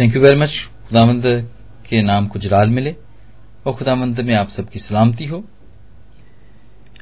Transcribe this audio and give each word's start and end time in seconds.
Thank 0.00 0.14
you 0.16 0.20
very 0.22 0.36
much 0.40 0.70
खुदामंद 0.88 1.24
के 1.88 2.00
नाम 2.02 2.26
को 2.26 2.38
जलाल 2.38 2.68
मिले 2.68 2.94
और 3.66 3.72
खुदामंद 3.72 4.20
में 4.20 4.34
आप 4.34 4.48
सबकी 4.48 4.78
सलामती 4.78 5.24
हो। 5.26 5.42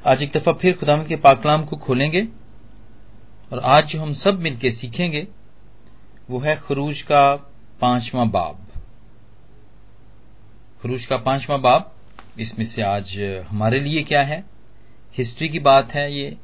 आज 0.06 0.22
एक 0.22 0.32
दफ़ा 0.32 0.52
फिर 0.52 0.76
खुदामंद 0.76 1.06
के 1.06 1.16
पाकलाम 1.16 1.64
को 1.64 1.76
खोलेंगे 1.76 2.22
और 3.52 3.58
आज 3.58 3.86
जो 3.86 4.00
हम 4.00 4.12
सब 4.12 4.40
मिलकर 4.40 4.70
सीखेंगे, 4.70 5.26
वो 6.30 6.38
है 6.38 6.56
खरूज 6.56 7.02
का 7.02 7.34
पांचवा 7.80 8.24
बाब। 8.24 8.66
खरूज 10.82 11.04
का 11.06 11.16
पांचवा 11.16 11.56
बाब, 11.56 11.92
इसमें 12.38 12.64
से 12.64 12.82
आज 12.82 13.18
हमारे 13.48 13.80
लिए 13.80 14.02
क्या 14.02 14.22
है? 14.22 14.44
हिस्ट्री 15.14 15.48
की 15.48 15.58
बात 15.58 15.94
है 15.94 16.12
ये, 16.12 16.36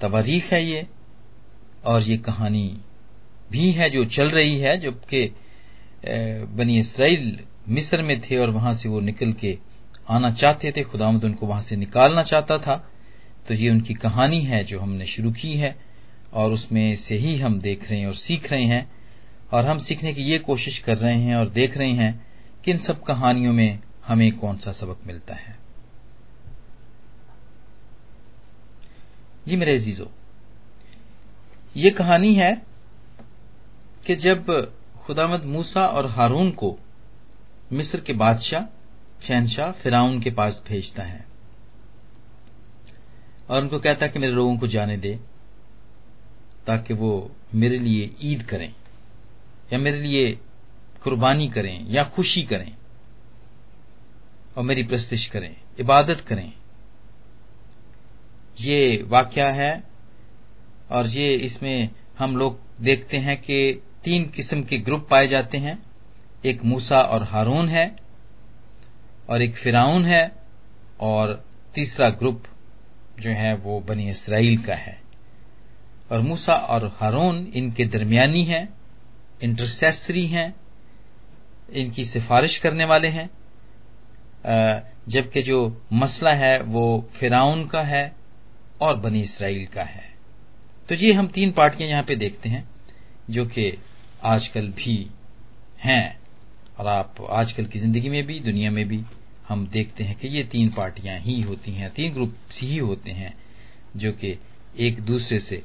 तवारीख 0.00 0.52
है 0.52 0.64
ये, 0.64 0.86
और 1.84 2.02
ये 2.02 2.16
कहानी 2.18 2.80
भी 3.50 3.70
है 3.72 3.88
जो 3.90 4.04
चल 4.06 4.30
रही 4.30 4.58
है, 4.58 4.76
जबकि 4.78 5.24
बनी 6.52 6.78
इसराइल 6.78 7.38
मिस्र 7.68 8.02
में 8.02 8.20
थे 8.20 8.36
और 8.36 8.50
वहाँ 8.50 8.72
से 8.74 8.88
वो 8.88 9.00
निकल 9.00 9.32
के 9.32 9.56
आना 10.10 10.30
चाहते 10.32 10.72
थे। 10.76 10.82
खुदामद 10.82 11.24
उनको 11.24 11.46
वहाँ 11.46 11.60
से 11.60 11.76
निकालना 11.76 12.22
चाहता 12.22 12.58
था। 12.58 12.76
तो 13.48 13.54
ये 13.54 13.70
उनकी 13.70 13.94
कहानी 13.96 14.40
है 14.40 14.62
जो 14.64 14.80
हमने 14.80 15.06
शुरू 15.06 15.30
की 15.32 15.52
है 15.54 15.76
और 16.32 16.52
उसमें 16.52 16.96
से 16.96 17.16
ही 17.16 17.36
हम 17.36 17.58
देख 17.60 17.90
रहे 17.90 17.98
हैं 18.00 18.06
और 18.06 18.14
सीख 18.14 18.50
रहे 18.52 18.64
हैं 18.64 18.90
और 19.52 19.66
हम 19.66 19.78
सीखने 19.78 20.12
की 20.14 20.22
ये 20.22 20.38
कोशिश 20.40 20.78
कर 20.78 20.96
रहे 20.96 21.14
हैं 21.14 21.36
और 21.36 21.48
देख 21.50 21.76
रहे 21.78 21.90
हैं 21.90 22.26
कि 22.64 22.70
इन 22.70 22.78
सब 22.78 23.02
कहानियों 23.02 23.52
में 23.52 23.78
हमें 24.06 24.30
कौन 24.32 24.56
सा 24.58 24.72
सबक 24.72 25.06
मिलता 25.06 25.34
है। 25.34 25.56
जी 29.46 29.56
मेरे 29.56 29.74
अजीजो, 29.74 30.10
ये 31.76 31.90
कहानी 31.90 32.34
है 32.34 32.50
कि 34.08 34.16
जब 34.16 34.74
खुदामद 34.96 35.44
मूसा 35.44 35.80
और 35.80 36.06
हारून 36.06 36.50
को 36.50 36.78
मिस्र 37.72 38.00
के 38.00 38.12
बादशाह, 38.12 38.62
शहनशाह 39.26 39.72
फिराउन 39.72 40.20
के 40.20 40.30
पास 40.30 40.64
भेजता 40.68 41.02
है 41.02 41.26
और 43.50 43.62
उनको 43.62 43.78
कहता 43.78 44.06
है 44.06 44.12
कि 44.12 44.18
मेरे 44.18 44.32
लोगों 44.32 44.58
को 44.58 44.66
जाने 44.66 44.96
दे, 44.96 45.20
ताकि 46.66 46.94
वो 46.94 47.32
मेरे 47.54 47.78
लिए 47.78 48.14
ईद 48.22 48.42
करें, 48.42 48.74
या 49.72 49.78
मेरे 49.78 50.00
लिए 50.00 50.38
कुर्बानी 51.02 51.48
करें, 51.48 51.86
या 51.88 52.04
खुशी 52.04 52.42
करें, 52.42 52.76
और 54.56 54.64
मेरी 54.64 54.82
प्रस्तिश 54.82 55.26
करें, 55.26 55.56
इबादत 55.80 56.20
करें। 56.20 56.52
ये 58.60 59.02
वाक्य 59.08 59.42
है, 59.42 59.84
और 60.90 61.06
ये 61.06 61.34
इसमें 61.34 61.90
हम 62.18 62.36
लोग 62.36 62.60
देखते 62.80 63.16
हैं 63.16 63.36
कि 63.36 63.82
तीन 64.08 64.24
किस्म 64.26 64.62
के 64.62 64.76
ग्रुप 64.78 65.06
पाए 65.10 65.26
जाते 65.26 65.58
हैं। 65.58 65.78
एक 66.44 66.62
मूसा 66.64 66.98
और 66.98 67.22
हारून 67.22 67.68
है 67.68 67.84
और 69.28 69.42
एक 69.42 69.56
फिराउन 69.56 70.04
है 70.04 70.20
और 71.00 71.32
तीसरा 71.74 72.08
ग्रुप 72.10 72.44
जो 73.20 73.30
है 73.30 73.54
वो 73.54 73.80
बनी 73.80 74.08
इसराइल 74.08 74.56
का 74.56 74.74
है। 74.74 74.96
और 76.12 76.20
मूसा 76.20 76.52
और 76.52 76.86
हारून 76.96 77.46
इनके 77.54 77.84
दरमियानी 77.84 78.44
हैं 78.44 78.68
इंटरसेसरी 79.42 80.26
हैं, 80.26 80.54
इनकी 81.72 82.04
सिफारिश 82.04 82.56
करने 82.58 82.84
वाले 82.84 83.08
हैं। 83.08 83.28
जबकि 85.08 85.42
जो 85.42 85.58
मसला 85.92 86.32
है 86.32 86.60
वो 86.62 86.86
फिराउन 87.12 87.66
का 87.66 87.82
है 87.82 88.16
और 88.80 88.96
बनी 88.96 89.20
इसराइल 89.20 89.66
का 89.66 89.82
है। 89.82 90.06
तो 90.88 90.94
ये 90.94 91.12
हम 91.12 91.28
तीन 91.28 91.52
पार्टियाँ 91.52 91.90
यहाँ 91.90 92.02
पे 92.02 92.16
देखते 92.16 92.48
हैं, 92.48 92.68
जो 93.30 93.46
कि 93.46 93.70
आजकल 94.24 94.68
भी 94.68 94.96
हैं 95.80 96.18
और 96.78 96.86
आप 96.86 97.20
आजकल 97.30 97.66
की 97.66 97.78
ज़िंदगी 97.78 98.08
में 98.08 98.26
भी, 98.26 98.38
दुनिया 98.40 98.70
में 98.70 98.86
भी 98.88 99.02
हम 99.48 99.66
देखते 99.66 100.04
हैं 100.04 100.16
कि 100.18 100.28
ये 100.28 100.42
तीन 100.44 100.68
पार्टियाँ 100.68 101.18
ही 101.18 101.40
होती 101.40 101.72
हैं, 101.72 101.90
तीन 101.90 102.12
ग्रुप 102.14 102.34
ही 102.52 102.76
होते 102.78 103.10
हैं, 103.10 103.34
जो 103.96 104.12
कि 104.12 104.38
एक 104.78 105.00
दूसरे 105.00 105.38
से 105.40 105.62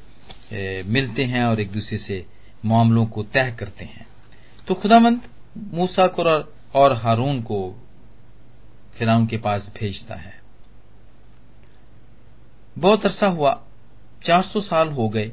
मिलते 0.87 1.23
हैं 1.25 1.43
और 1.43 1.59
एक 1.59 1.71
दूसरे 1.71 1.97
से 1.97 2.25
मामलों 2.65 3.05
को 3.05 3.23
तय 3.23 3.55
करते 3.59 3.85
हैं। 3.85 4.05
तो 4.67 4.73
खुदामंद 4.73 5.21
मूसा 5.73 6.07
को 6.09 6.23
और 6.75 6.93
हारून 6.93 7.41
को 7.41 7.59
फिराउन 8.95 9.25
के 9.27 9.37
पास 9.37 9.71
भेजता 9.79 10.15
है। 10.15 10.41
बहुत 12.77 13.05
अरसा 13.05 13.27
हुआ 13.27 13.61
400 14.23 14.61
साल 14.61 14.89
हो 14.89 15.07
गए 15.09 15.31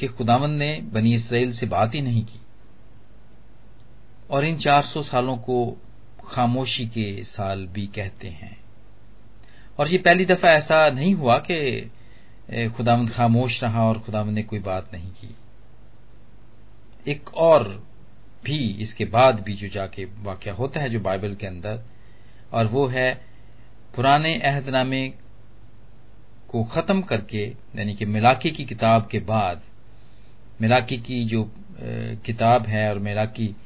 कि 0.00 0.06
खुदावंद 0.06 0.58
ने 0.58 0.80
बनी 0.92 1.14
इसराइल 1.14 1.52
से 1.52 1.66
बात 1.66 1.94
ही 1.94 2.00
नहीं 2.02 2.24
की। 2.24 2.40
और 4.30 4.44
इन 4.44 4.56
400 4.56 5.02
सालों 5.02 5.36
को 5.36 5.76
खामोशी 6.28 6.86
के 6.86 7.24
साल 7.24 7.66
भी 7.66 7.86
कहते 7.86 8.28
हैं। 8.28 8.60
और 9.78 9.88
ये 9.88 9.98
पहली 9.98 10.24
दफ़ा 10.24 10.50
ऐसा 10.50 10.88
नहीं 10.90 11.14
हुआ 11.14 11.38
कि 11.50 11.90
खुदावंद 12.76 13.10
खामोश 13.10 13.62
रहा 13.64 13.88
और 13.88 13.98
खुदावंद 13.98 14.34
ने 14.34 14.42
कोई 14.42 14.58
बात 14.58 14.94
नहीं 14.94 15.10
की। 15.10 15.36
एक 17.06 17.34
और 17.34 17.86
भी 18.44 18.58
इसके 18.58 19.04
बाद 19.04 19.40
भी 19.40 19.52
जो 19.52 19.68
जाके 19.68 20.04
वाक्य 20.04 20.50
होता 20.50 20.80
है 20.80 20.88
जो 20.88 21.00
बाइबल 21.00 21.34
के 21.34 21.46
अंदर, 21.46 21.80
और 22.52 22.66
वो 22.66 22.86
है 22.86 23.26
पुराने 23.96 24.38
अहदनामे 24.40 25.08
को 26.48 26.64
खत्म 26.64 27.02
करके, 27.02 27.44
यानी 27.76 27.94
कि 27.94 28.04
मिलाके 28.04 28.50
की 28.50 28.64
किताब 28.64 29.06
के 29.06 29.18
बाद 29.18 29.62
मिलाकी 30.62 30.96
की 30.98 31.24
जो 31.24 31.52
किताब 32.24 32.66
है 32.66 32.90
और 32.90 32.98
मेराकी 32.98 33.56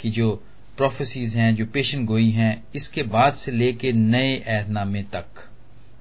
की 0.00 0.10
जो 0.10 0.44
प्रोफेसीज 0.76 1.36
हैं, 1.36 1.54
जो 1.54 1.66
पेशन 1.66 2.04
गोई 2.06 2.30
हैं, 2.30 2.64
इसके 2.74 3.02
बाद 3.02 3.32
से 3.32 3.52
लेके 3.52 3.92
नए 3.92 4.38
अहदनामे 4.38 5.02
तक, 5.02 5.26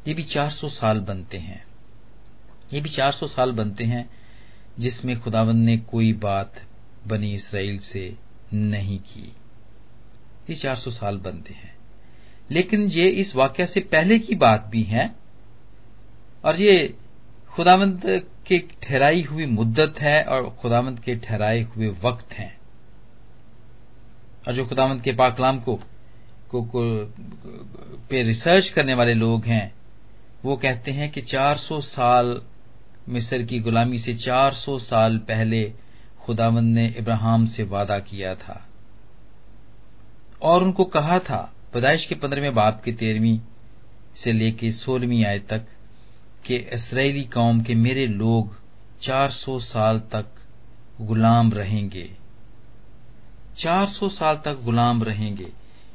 ये 0.08 0.14
भी 0.14 0.24
400 0.24 0.70
साल 0.70 1.00
बनते 1.00 1.38
हैं। 1.38 1.64
ये 2.74 2.82
भी 2.82 2.90
400 2.90 3.28
साल 3.28 3.52
बनते 3.52 3.84
हैं 3.84 4.10
जिसमें 4.80 5.20
खुदावंद 5.20 5.66
ने 5.66 5.78
कोई 5.78 6.14
बात 6.14 6.64
बनी 7.08 7.34
इसराइल 7.34 7.78
से 7.80 8.16
नहीं 8.54 9.00
की। 9.00 9.34
ये 10.50 10.56
400 10.56 10.92
साल 10.92 11.18
बनते 11.18 11.54
हैं। 11.54 11.76
लेकिन 12.52 12.82
ये 12.82 13.08
इस 13.10 13.36
वाक्य 13.36 13.66
से 13.66 13.80
पहले 13.80 14.20
की 14.20 14.36
बात 14.36 14.66
भी 14.66 14.84
है 14.84 15.16
और 16.46 16.62
ये 16.62 16.96
खुदावंद 17.50 18.24
की 18.46 18.60
ठहराई 18.60 19.22
हुई 19.22 19.46
मुद्दत 19.46 20.02
है 20.02 20.24
और 20.24 20.50
खुदावंद 20.50 21.00
के 21.00 21.16
ठहराए 21.16 21.62
हुए 21.62 21.88
वक्त 21.88 22.34
हैं। 22.34 22.58
और 24.48 24.54
जो 24.54 24.66
खुदावंद 24.66 25.02
के 25.02 25.12
पाकलाम 25.12 25.60
को, 25.60 25.76
को, 26.50 26.62
को 26.62 27.06
पे 28.10 28.24
रिसर्च 28.24 28.70
करने 28.70 28.94
वाले 28.94 29.14
लोग 29.14 29.46
हैं 29.46 29.76
वो 30.46 30.56
कहते 30.58 30.92
हैं 30.92 31.12
कि 31.12 31.22
400 31.22 31.82
साल 31.82 32.42
मिस्र 33.10 33.44
की 33.44 33.60
गुलामी 33.60 33.98
से 33.98 34.14
400 34.14 34.80
साल 34.80 35.18
पहले 35.18 35.74
खुदावंद 36.20 36.76
ने 36.76 36.88
इब्राहिम 36.88 37.46
से 37.46 37.64
वादा 37.64 38.00
किया 38.00 38.36
था। 38.36 38.70
और 40.42 40.64
उनको 40.64 40.84
कहा 40.84 41.20
था 41.20 41.54
पैदाइश 41.74 42.06
के 42.06 42.16
पंद्रहवें 42.16 42.54
बाप 42.54 42.82
की 42.84 42.94
तेरहवीं 42.94 43.40
से 44.16 44.32
लेके 44.32 44.72
सोलहवीं 44.72 45.26
आय 45.26 45.40
तक 45.40 45.66
कि 46.46 46.56
इसराइली 46.74 47.24
कौम 47.34 47.62
के 47.64 47.76
मेरे 47.78 48.06
लोग 48.08 48.56
400 49.02 49.60
साल 49.62 50.00
तक 50.12 50.26
गुलाम 51.02 51.52
रहेंगे। 51.54 52.10
400 53.58 54.10
साल 54.10 54.42
तक 54.46 54.64
गुलाम 54.64 55.04
रहेंगे। 55.04 55.48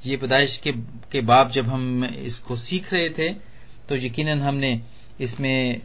ये 0.06 0.16
पैदाइश 0.16 0.56
के, 0.56 0.72
के 1.12 1.20
बाप 1.22 1.50
जब 1.50 1.68
हम 1.68 2.04
इसको 2.04 2.56
सीख 2.58 2.92
रहे 2.92 3.08
थे 3.10 3.28
तो 3.88 3.96
यकीनन 3.96 4.40
हमने 4.40 4.80
इसमें 5.20 5.80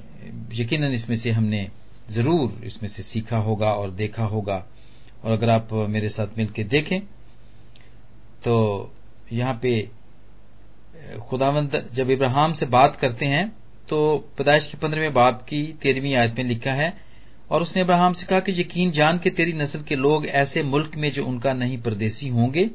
यकीनन 0.53 0.91
इसमें 0.93 1.15
से 1.15 1.31
हमने 1.31 1.67
ज़रूर 2.09 2.63
इसमें 2.65 2.87
से 2.89 3.03
सीखा 3.03 3.37
होगा 3.39 3.71
और 3.73 3.89
देखा 3.93 4.23
होगा। 4.25 4.63
और 5.23 5.31
अगर 5.31 5.49
आप 5.49 5.73
मेरे 5.89 6.09
साथ 6.09 6.37
मिलकर 6.37 6.63
देखें 6.67 6.99
तो 8.43 8.55
यहाँ 9.33 9.59
पे 9.61 9.71
खुदावंत 11.29 11.75
जब 11.93 12.09
इब्राहिम 12.09 12.53
से 12.53 12.65
बात 12.67 12.95
करते 12.95 13.25
हैं 13.25 13.45
तो 13.93 14.17
पैदाइश 14.37 14.67
के 14.67 14.77
पंद्रहवें 14.77 15.13
बाप 15.13 15.45
की 15.49 15.73
तेरहवीं 15.81 16.15
आयत 16.15 16.35
में 16.37 16.43
लिखा 16.43 16.71
है, 16.71 16.97
और 17.51 17.61
उसने 17.61 17.81
अब्राहम 17.81 18.13
से 18.13 18.25
कहा 18.25 18.39
कि 18.39 18.51
यकीन 18.51 18.91
जान 18.91 19.19
के 19.19 19.29
तेरी 19.29 19.53
नस्ल 19.53 19.81
के 19.81 19.95
लोग 19.95 20.25
ऐसे 20.25 20.63
मुल्क 20.63 20.91
में 20.95 21.11
जो 21.11 21.25
उनका 21.25 21.53
नहीं 21.53 21.81
परदेसी 21.81 22.27
होंगे, 22.27 22.69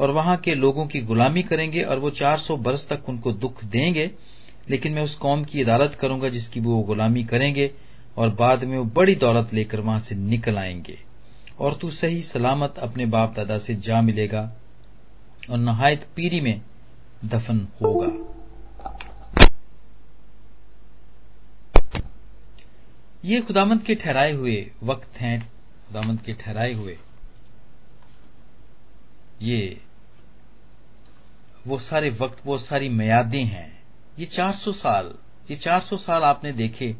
और 0.00 0.10
वहाँ 0.10 0.36
के 0.36 0.54
लोगों 0.54 0.86
की 0.86 1.00
गुलामी 1.00 1.42
करेंगे, 1.42 1.82
और 1.82 1.98
वो 1.98 2.10
400 2.10 2.56
बरस 2.56 2.88
तक 2.88 3.08
उनको 3.08 3.32
दुख 3.32 3.64
देंगे, 3.64 4.10
लेकिन 4.70 4.92
मैं 4.92 5.02
उस 5.02 5.14
कौम 5.14 5.44
की 5.44 5.62
अदालत 5.62 5.94
करूँगा 5.94 6.28
जिसकी 6.28 6.60
वो 6.60 6.82
गुलामी 6.82 7.24
करेंगे, 7.24 7.70
और 8.16 8.30
बाद 8.30 8.64
में 8.64 8.78
वो 8.78 8.84
बड़ी 8.84 9.14
दौलत 9.14 9.54
लेकर 9.54 9.80
वहाँ 9.80 9.98
से 9.98 10.14
निकल 10.14 10.58
आएँगे। 10.58 10.98
और 11.58 11.74
तू 11.74 11.90
सही 11.90 12.22
सलामत 12.22 12.78
अपने 12.78 13.06
बाप 13.06 13.34
दादा 13.34 13.58
से 13.58 13.74
जा 13.74 14.02
मिलेगा, 14.02 14.56
और 15.50 15.58
नहायत 15.58 16.06
पीरी 16.16 16.40
में 16.40 16.60
दफन 17.24 17.68
होगा। 17.82 18.35
ये 23.26 23.40
खुदामंद 23.40 23.82
के 23.82 23.94
ठहराए 23.94 24.32
हुए 24.32 24.70
वक्त 24.82 25.20
हैं 25.20 25.38
खुदामंद 25.88 26.20
के 26.20 26.32
ठहराए 26.32 26.72
हुए। 26.72 26.96
ये, 29.42 29.80
वो 31.66 31.78
सारे 31.78 32.10
वक्त, 32.10 32.42
वो 32.46 32.58
सारी 32.58 32.88
मयादें 32.88 33.44
हैं। 33.44 33.82
ये 34.18 34.26
400 34.26 34.72
साल, 34.72 35.12
ये 35.50 35.56
400 35.56 35.96
साल 35.96 36.22
आपने 36.22 36.52
देखे 36.52 36.92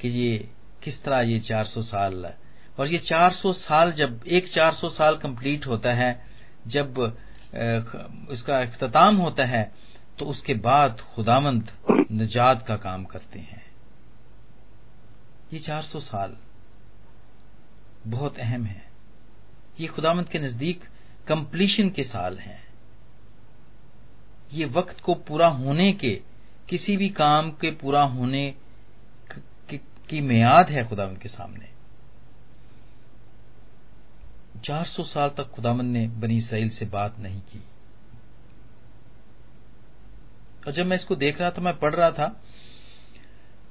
कि 0.00 0.08
ये 0.08 0.48
किस 0.82 1.02
तरह 1.02 1.20
ये 1.22 1.38
400 1.40 1.82
साल, 1.82 2.32
और 2.78 2.88
ये 2.88 2.98
400 2.98 3.52
साल 3.52 3.92
जब, 3.92 4.20
एक 4.26 4.48
400 4.48 4.88
साल 4.90 5.16
कंप्लीट 5.16 5.66
होता 5.66 5.94
है, 5.94 6.24
जब 6.66 7.16
इसका 8.32 8.60
अख्ताम 8.60 9.16
होता 9.16 9.44
है 9.44 9.72
तो 10.18 10.24
उसके 10.26 10.54
बाद 10.60 11.00
खुदामंद 11.14 11.70
निजात 12.10 12.66
का 12.66 12.76
काम 12.76 13.04
करते 13.04 13.38
हैं। 13.38 13.62
ये 15.52 15.58
400 15.58 16.00
साल 16.00 16.36
बहुत 18.06 18.38
अहम 18.38 18.64
है। 18.64 18.90
ये 19.80 19.86
खुदामंद 19.86 20.28
के 20.28 20.38
नज़दीक 20.38 20.84
कंप्लीशन 21.28 21.90
के 21.90 22.04
साल 22.04 22.38
हैं। 22.38 22.62
ये 24.52 24.64
वक्त 24.64 25.00
को 25.00 25.14
पूरा 25.14 25.48
होने 25.48 25.92
के, 25.92 26.22
किसी 26.68 26.96
भी 26.96 27.08
काम 27.08 27.50
के 27.50 27.70
पूरा 27.70 28.02
होने 28.02 28.54
की 30.08 30.20
मियाद 30.20 30.70
है 30.70 30.88
खुदावंद 30.88 31.18
के 31.18 31.28
सामने। 31.28 31.68
400 34.60 35.04
साल 35.04 35.28
तक 35.28 35.50
खुदावंद 35.50 35.92
ने 35.92 36.08
बनी 36.08 36.36
इसराइल 36.36 36.68
से 36.68 36.86
बात 36.86 37.18
नहीं 37.18 37.40
की। 37.40 37.62
और 40.66 40.72
जब 40.72 40.86
मैं 40.86 40.96
इसको 40.96 41.16
देख 41.16 41.40
रहा 41.40 41.50
था, 41.50 41.62
मैं 41.62 41.78
पढ़ 41.78 41.94
रहा 41.94 42.10
था 42.10 42.40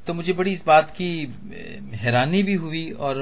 तो 0.08 0.14
मुझे 0.14 0.34
बड़ी 0.34 0.52
इस 0.52 0.66
बात 0.66 0.92
की 0.92 1.34
हैरानी 1.94 2.44
भी 2.44 2.54
हुई 2.54 2.92
और 2.92 3.16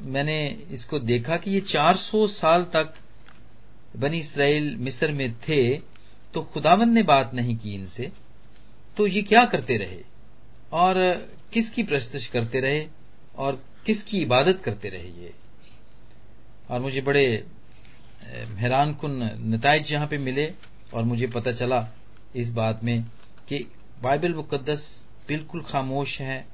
मैंने 0.00 0.58
इसको 0.70 0.98
देखा 0.98 1.36
कि 1.36 1.50
ये 1.50 1.60
400 1.60 2.28
साल 2.28 2.64
तक 2.64 2.94
बनी 3.96 4.18
इसराइल 4.18 4.76
मिस्र 4.76 5.12
में 5.12 5.34
थे 5.34 5.74
तो 6.34 6.42
खुदावंद 6.42 6.94
ने 6.94 7.02
बात 7.02 7.34
नहीं 7.34 7.56
की 7.56 7.74
इनसे 7.74 8.12
तो 8.96 9.06
ये 9.06 9.22
क्या 9.22 9.44
करते 9.44 9.76
रहे? 9.76 10.00
और 10.72 10.94
किसकी 11.52 11.82
प्रस्तश 11.82 12.26
करते 12.26 12.60
रहे? 12.60 12.86
और 13.36 13.62
किसकी 13.86 14.22
इबादत 14.22 14.60
करते 14.60 14.88
रहे 14.88 15.08
ये? 15.22 15.32
और 16.70 16.80
मुझे 16.80 17.00
बड़े 17.00 17.44
हैरान 18.58 18.94
कन 18.94 19.30
नतज 19.40 19.92
यहाँ 19.92 20.06
पे 20.06 20.18
मिले 20.18 20.52
और 20.94 21.02
मुझे 21.02 21.26
पता 21.26 21.52
चला 21.52 21.88
इस 22.36 22.50
बात 22.50 22.84
में 22.84 23.04
कि 23.48 23.66
बाइबल 24.02 24.34
मुकदस 24.34 25.03
बिल्कुल 25.28 25.62
खामोश 25.62 26.20
है 26.20 26.44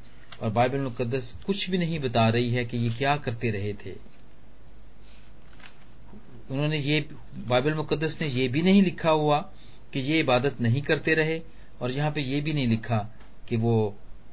और 0.43 0.51
बाइबल 0.51 0.81
मुकदस 0.81 1.37
कुछ 1.47 1.69
भी 1.71 1.79
नहीं 1.79 1.99
बता 2.01 2.29
रही 2.29 2.51
है 2.51 2.65
कि 2.65 2.77
ये 2.77 2.91
क्या 2.91 3.17
करते 3.17 3.51
रहे 3.51 3.73
थे। 3.75 3.95
उन्होंने 6.51 6.79
ये, 6.79 7.01
बाइबल 7.49 7.75
मुकदस 7.75 8.19
ने 8.21 8.29
ये 8.29 8.47
भी 8.49 8.63
नहीं 8.63 8.83
लिखा 8.83 9.11
हुआ 9.11 9.39
कि 9.93 10.01
ये 10.01 10.19
इबादत 10.21 10.61
नहीं 10.61 10.83
करते 10.83 11.15
रहे 11.15 11.41
और 11.81 11.91
यहाँ 11.91 12.11
पे 12.13 12.21
ये 12.21 12.41
भी 12.41 12.53
नहीं 12.53 12.67
लिखा 12.69 12.99
कि 13.49 13.57
वो 13.57 13.75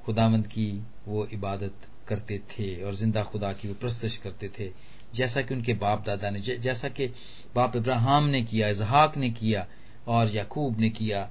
खुदामंद 0.06 0.48
की 0.48 0.72
वो 1.07 1.25
इबादत 1.34 1.88
करते 2.07 2.38
थे 2.51 2.84
और 2.84 2.95
ज़िंदा 2.95 3.24
खुदा 3.24 3.51
की 3.54 3.68
वो 3.68 3.74
प्रस्तश 3.74 4.18
करते 4.18 4.50
थे। 4.60 4.72
जैसा 5.16 5.42
कि 5.42 5.54
उनके 5.54 5.74
बाप 5.74 6.04
दादा 6.06 6.30
ने 6.30 6.39
जैसा 6.39 6.89
कि 6.89 7.07
बाप 7.56 7.75
इब्राहिम 7.75 8.24
ने 8.24 8.42
किया 8.42 8.68
इजहाक 8.69 9.18
ने 9.18 9.30
किया 9.30 9.66
और 10.07 10.30
याकूब 10.30 10.80
ने 10.80 10.89
किया 10.89 11.30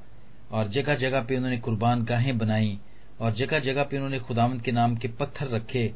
और 0.53 0.69
जगह 0.69 0.95
जगह 0.95 1.23
पे 1.23 1.37
उन्होंने 1.37 1.59
कुर्बान 1.59 2.05
गाहें 2.05 2.37
बनाई 2.39 2.79
और 3.21 3.33
जगह 3.33 3.59
जगह 3.59 3.85
पे 3.85 3.97
उन्होंने 3.97 4.19
खुदामंद 4.19 4.63
के 4.63 4.73
नाम 4.73 4.97
के 4.97 5.09
पत्थर 5.11 5.47
रखे 5.49 5.93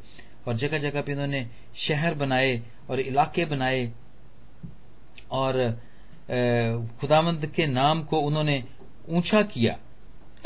और 0.49 0.55
जगह 0.57 0.79
जगह 0.79 1.03
पे 1.03 1.13
उन्होंने 1.13 1.47
शहर 1.77 2.15
बनाए 2.15 2.61
और 2.91 3.01
इलाके 3.01 3.45
बनाए 3.45 3.93
और 5.31 5.61
खुदामंद 7.01 7.47
के 7.47 7.67
नाम 7.67 8.03
को 8.05 8.21
उन्होंने 8.21 8.63
ऊँचा 9.09 9.43
किया। 9.45 9.77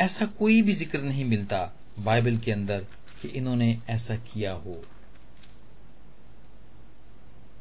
ऐसा 0.00 0.26
कोई 0.38 0.60
भी 0.62 0.72
ज़िक्र 0.72 1.00
नहीं 1.00 1.24
मिलता 1.24 1.58
बाइबल 1.98 2.38
के 2.38 2.52
अंदर 2.52 2.86
कि 3.22 3.28
इन्होंने 3.28 3.76
ऐसा 3.88 4.16
किया 4.24 4.52
हो। 4.54 4.82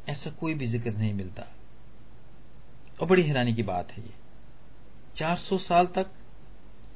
ऐसा 0.10 0.30
कोई 0.30 0.54
भी 0.54 0.66
ज़िक्र 0.66 0.92
नहीं 0.92 1.14
मिलता। 1.14 1.48
और 3.00 3.08
बड़ी 3.08 3.24
हैरानी 3.24 3.54
की 3.54 3.64
बात 3.64 3.92
है 3.92 4.04
ये। 4.04 4.14
400 5.16 5.58
साल 5.58 5.86
तक 5.96 6.12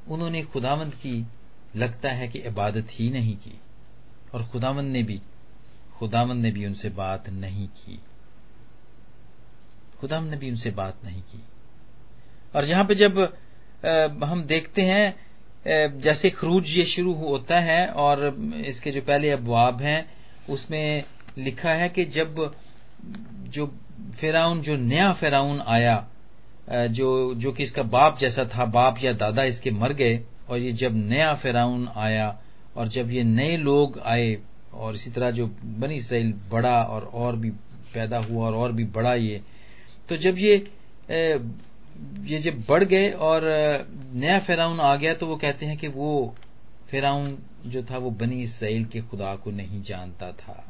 उन्होंने 0.08 0.42
खुदामंद 0.44 0.94
की 0.94 1.20
लगता 1.76 2.10
है 2.10 2.28
कि 2.28 2.38
इबादत 2.38 2.88
ही 2.92 3.10
नहीं 3.10 3.36
की। 3.36 3.58
और 4.34 4.44
खुदावंद 4.44 4.92
ने 4.92 5.02
भी 5.02 5.20
खुदावंद 5.92 6.42
ने 6.42 6.50
भी 6.50 6.66
उनसे 6.66 6.88
बात 6.90 7.28
नहीं 7.28 7.66
की। 7.68 7.98
खुदावंद 10.00 10.30
ने 10.30 10.36
भी 10.36 10.50
उनसे 10.50 10.70
बात 10.70 11.04
नहीं 11.04 11.22
की। 11.22 11.42
और 12.54 12.64
यहाँ 12.64 12.84
पे 12.84 12.94
जब 12.94 13.18
हम 14.24 14.42
देखते 14.42 14.82
हैं 14.82 15.98
जैसे 16.00 16.30
खरूज 16.30 16.76
ये 16.76 16.84
शुरू 16.84 17.12
होता 17.14 17.58
है, 17.60 17.86
और 17.86 18.26
इसके 18.66 18.90
जो 18.90 19.00
पहले 19.00 19.30
अबवाब 19.30 19.82
हैं, 19.82 20.08
उसमें 20.50 21.04
लिखा 21.38 21.70
है 21.70 21.88
कि 21.88 22.04
जब 22.04 22.54
जो 23.48 23.66
फेराउन, 24.18 24.60
जो 24.62 24.76
नया 24.76 25.12
फेराउन 25.12 25.60
आया 25.60 26.06
जो 26.68 27.34
जो 27.34 27.52
कि 27.52 27.62
इसका 27.62 27.82
बाप 27.84 28.18
जैसा 28.18 28.44
था, 28.46 28.64
बाप 28.64 29.02
या 29.02 29.12
दादा 29.14 29.42
इसके 29.44 29.70
मर 29.70 29.92
गए 29.92 30.16
और 30.48 30.58
ये 30.58 30.72
जब 30.72 30.96
नया 30.96 31.34
फेराउन 31.34 31.88
आया 31.96 32.38
और 32.76 32.88
जब 32.88 33.10
ये 33.10 33.22
नए 33.24 33.56
लोग 33.56 33.98
आए 33.98 34.36
और 34.74 34.94
इसी 34.94 35.10
तरह 35.10 35.30
जो 35.30 35.46
बनी 35.64 35.94
इसराइल 35.94 36.32
बड़ा 36.50 36.82
और 36.82 37.04
और 37.04 37.36
भी 37.36 37.50
पैदा 37.94 38.18
हुआ 38.18 38.46
और 38.46 38.54
और 38.54 38.72
भी 38.72 38.84
बड़ा 38.84 39.14
ये 39.14 39.42
तो 40.08 40.16
जब 40.16 40.38
ये 40.38 40.56
ये 41.10 42.38
जब 42.38 42.64
बढ़ 42.68 42.84
गए 42.84 43.10
और 43.10 43.42
नया 44.14 44.38
फेराउन 44.38 44.80
आ 44.80 44.94
गया 44.96 45.14
तो 45.14 45.26
वो 45.26 45.36
कहते 45.36 45.66
हैं 45.66 45.76
कि 45.76 45.88
वो 45.88 46.34
फेराउन 46.90 47.38
जो 47.66 47.82
था 47.82 47.98
वो 47.98 48.10
बनी 48.10 48.42
इसराइल 48.42 48.84
के 48.84 49.00
खुदा 49.00 49.34
को 49.36 49.50
नहीं 49.50 49.82
जानता 49.82 50.30
था। 50.32 50.64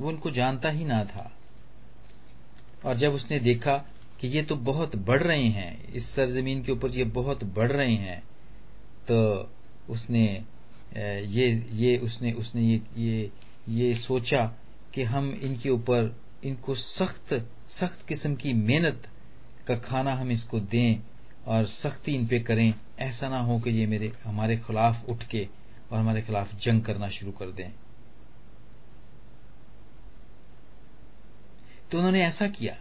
वो 0.00 0.08
उनको 0.08 0.30
जानता 0.30 0.68
ही 0.68 0.84
ना 0.84 1.04
था। 1.04 1.30
और 2.84 2.94
जब 2.94 3.12
उसने 3.12 3.38
देखा 3.38 3.74
कि 4.20 4.28
ये 4.28 4.42
तो 4.42 4.56
बहुत 4.56 4.96
बढ़ 4.98 5.22
रहे 5.22 5.46
हैं, 5.48 5.92
इस 5.92 6.08
सरजमीन 6.10 6.62
के 6.62 6.72
ऊपर 6.72 6.90
ये 6.90 7.04
बहुत 7.12 7.44
बढ़ 7.54 7.72
रहे 7.72 7.94
हैं 7.96 8.22
तो 9.08 9.50
उसने 9.88 10.24
ये 10.94 11.46
ये 11.74 11.96
उसने 11.98 12.32
उसने 12.32 12.62
ये 12.62 12.80
ये 12.96 13.30
ये 13.68 13.94
सोचा 13.94 14.44
कि 14.94 15.02
हम 15.02 15.30
इनके 15.32 15.70
ऊपर, 15.70 16.14
इनको 16.44 16.74
सख्त 16.74 17.34
सख्त 17.70 18.06
किस्म 18.08 18.34
की 18.34 18.52
मेहनत 18.54 19.06
का 19.66 19.74
खाना 19.78 20.14
हम 20.14 20.30
इसको 20.30 20.60
दें 20.60 21.00
और 21.46 21.66
सख्ती 21.66 22.14
इन 22.14 22.26
पे 22.26 22.40
करें, 22.40 22.72
ऐसा 22.98 23.28
ना 23.28 23.38
हो 23.40 23.58
कि 23.60 23.70
ये 23.70 23.86
मेरे, 23.86 24.12
हमारे 24.24 24.56
खिलाफ 24.58 25.08
उठ 25.08 25.22
के 25.24 25.46
और 25.90 25.98
हमारे 25.98 26.22
खिलाफ 26.22 26.54
जंग 26.56 26.82
करना 26.82 27.08
शुरू 27.08 27.32
कर 27.32 27.50
दें। 27.50 27.70
तो 31.90 31.98
उन्होंने 31.98 32.24
ऐसा 32.24 32.46
किया। 32.48 32.76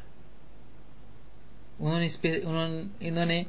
उन्होंने 1.81 2.05
इस 2.05 2.15
पे 2.17 2.33
इन्होंने 3.07 3.45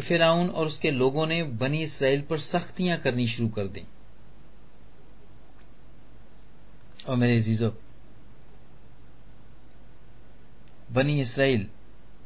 फिराउन 0.00 0.48
और 0.48 0.66
उसके 0.66 0.90
लोगों 0.90 1.26
ने 1.26 1.42
बनी 1.60 1.82
इसराइल 1.82 2.20
पर 2.22 2.38
सख्तियाँ 2.38 2.98
करनी 2.98 3.26
शुरू 3.26 3.48
कर 3.48 3.66
दी। 3.66 3.82
और 7.08 7.16
मेरे 7.16 7.36
अजीजो, 7.36 7.72
बनी 10.92 11.20
इसराइल, 11.20 11.66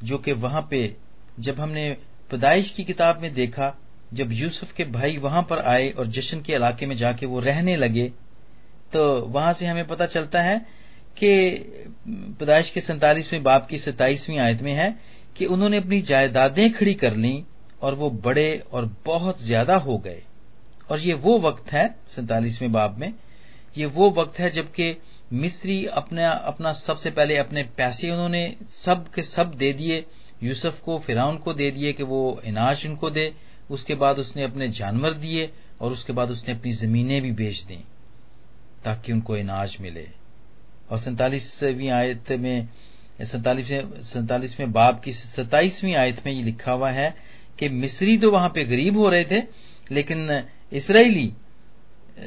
जो 0.05 0.19
कि 0.19 0.33
वहाँ 0.35 0.67
पे, 0.71 0.97
जब 1.41 1.61
हमने 1.61 1.91
पैदाइश 2.31 2.71
की 2.71 2.85
किताब 2.85 3.21
में 3.23 3.33
देखा, 3.35 3.75
जब 4.15 4.33
यूसुफ 4.33 4.73
के 4.73 4.85
भाई 4.85 5.17
वहाँ 5.17 5.43
पर 5.43 5.59
आए 5.59 5.91
और 5.91 6.07
जश्न 6.07 6.41
के 6.41 6.53
इलाके 6.53 6.87
में 6.87 6.95
जाके 6.97 7.27
वो 7.27 7.41
रहने 7.41 7.77
लगे 7.77 8.13
तो 8.93 9.05
वहाँ 9.23 9.53
से 9.53 9.67
हमें 9.67 9.87
पता 9.87 10.07
चलता 10.07 10.43
है 10.43 10.59
कि 11.17 11.31
पैदाइश 12.09 12.71
के 12.71 12.81
सैतालीसवें 12.81 13.43
बाप 13.43 13.67
की 13.67 13.79
सताइसवीं 13.79 14.39
आयत 14.39 14.63
में 14.63 14.73
है 14.73 14.89
कि 15.37 15.47
उन्होंने 15.47 15.77
अपनी 15.77 16.01
जायदादें 16.03 16.73
खड़ी 16.73 16.95
कर 16.95 17.17
ली 17.17 17.43
और 17.83 17.95
वो 17.95 18.11
बड़े 18.25 18.65
और 18.73 18.85
बहुत 19.07 19.43
ज़्यादा 19.43 19.77
हो 19.77 19.99
गए। 19.99 20.23
और 20.91 20.99
ये 21.01 21.15
वो 21.15 21.39
वक्त 21.39 21.73
है, 21.73 21.87
सैतालीसवें 22.09 22.73
बाब 22.73 22.99
में, 22.99 23.13
ये 23.77 23.87
वो 23.87 24.11
वक्त 24.11 24.39
है 24.39 24.51
जबकि 24.51 24.97
मिस्री 25.33 25.85
अपना 25.87 26.31
अपना 26.31 26.73
सबसे 26.73 27.11
पहले 27.11 27.37
अपने 27.37 27.63
पैसे 27.77 28.11
उन्होंने 28.11 28.57
सब 28.71 29.09
के 29.13 29.23
सब 29.23 29.55
दे 29.55 29.73
दिए। 29.73 30.05
यूसुफ 30.43 30.81
को, 30.81 30.99
फिराउन 30.99 31.37
को 31.37 31.53
दे 31.55 31.71
दिए 31.71 31.93
कि 31.93 32.03
वो 32.03 32.41
इनाज 32.45 32.87
उनको 32.87 33.11
दे। 33.11 33.33
उसके 33.71 33.95
बाद 33.95 34.19
उसने 34.19 34.43
अपने 34.43 34.69
जानवर 34.71 35.13
दिए 35.15 35.51
और 35.81 35.93
उसके 35.93 36.13
बाद 36.13 36.31
उसने 36.31 36.55
अपनी 36.55 36.73
जमीनें 36.73 37.21
भी 37.23 37.31
बेच 37.33 37.63
दी 37.65 37.79
ताकि 38.85 39.13
उनको 39.13 39.37
इनाज 39.37 39.77
मिले। 39.81 40.07
और 40.91 40.99
सैतालीसवीं 40.99 41.89
आयत 41.91 42.33
में 42.33 42.69
सैतालीसवें 43.19 44.73
बाब 44.73 45.01
की 45.01 45.13
सत्ताईसवीं 45.13 45.95
आयत 45.95 46.25
में 46.27 46.33
ये 46.33 46.43
लिखा 46.43 46.73
हुआ 46.73 46.91
है 46.91 47.15
कि 47.59 47.69
मिस्री 47.71 48.17
तो 48.19 48.31
वहाँ 48.31 48.49
पे 48.49 48.65
गरीब 48.65 48.97
हो 48.99 49.09
रहे 49.09 49.25
थे, 49.25 49.43
लेकिन 49.93 50.43
इसराइली, 50.73 51.33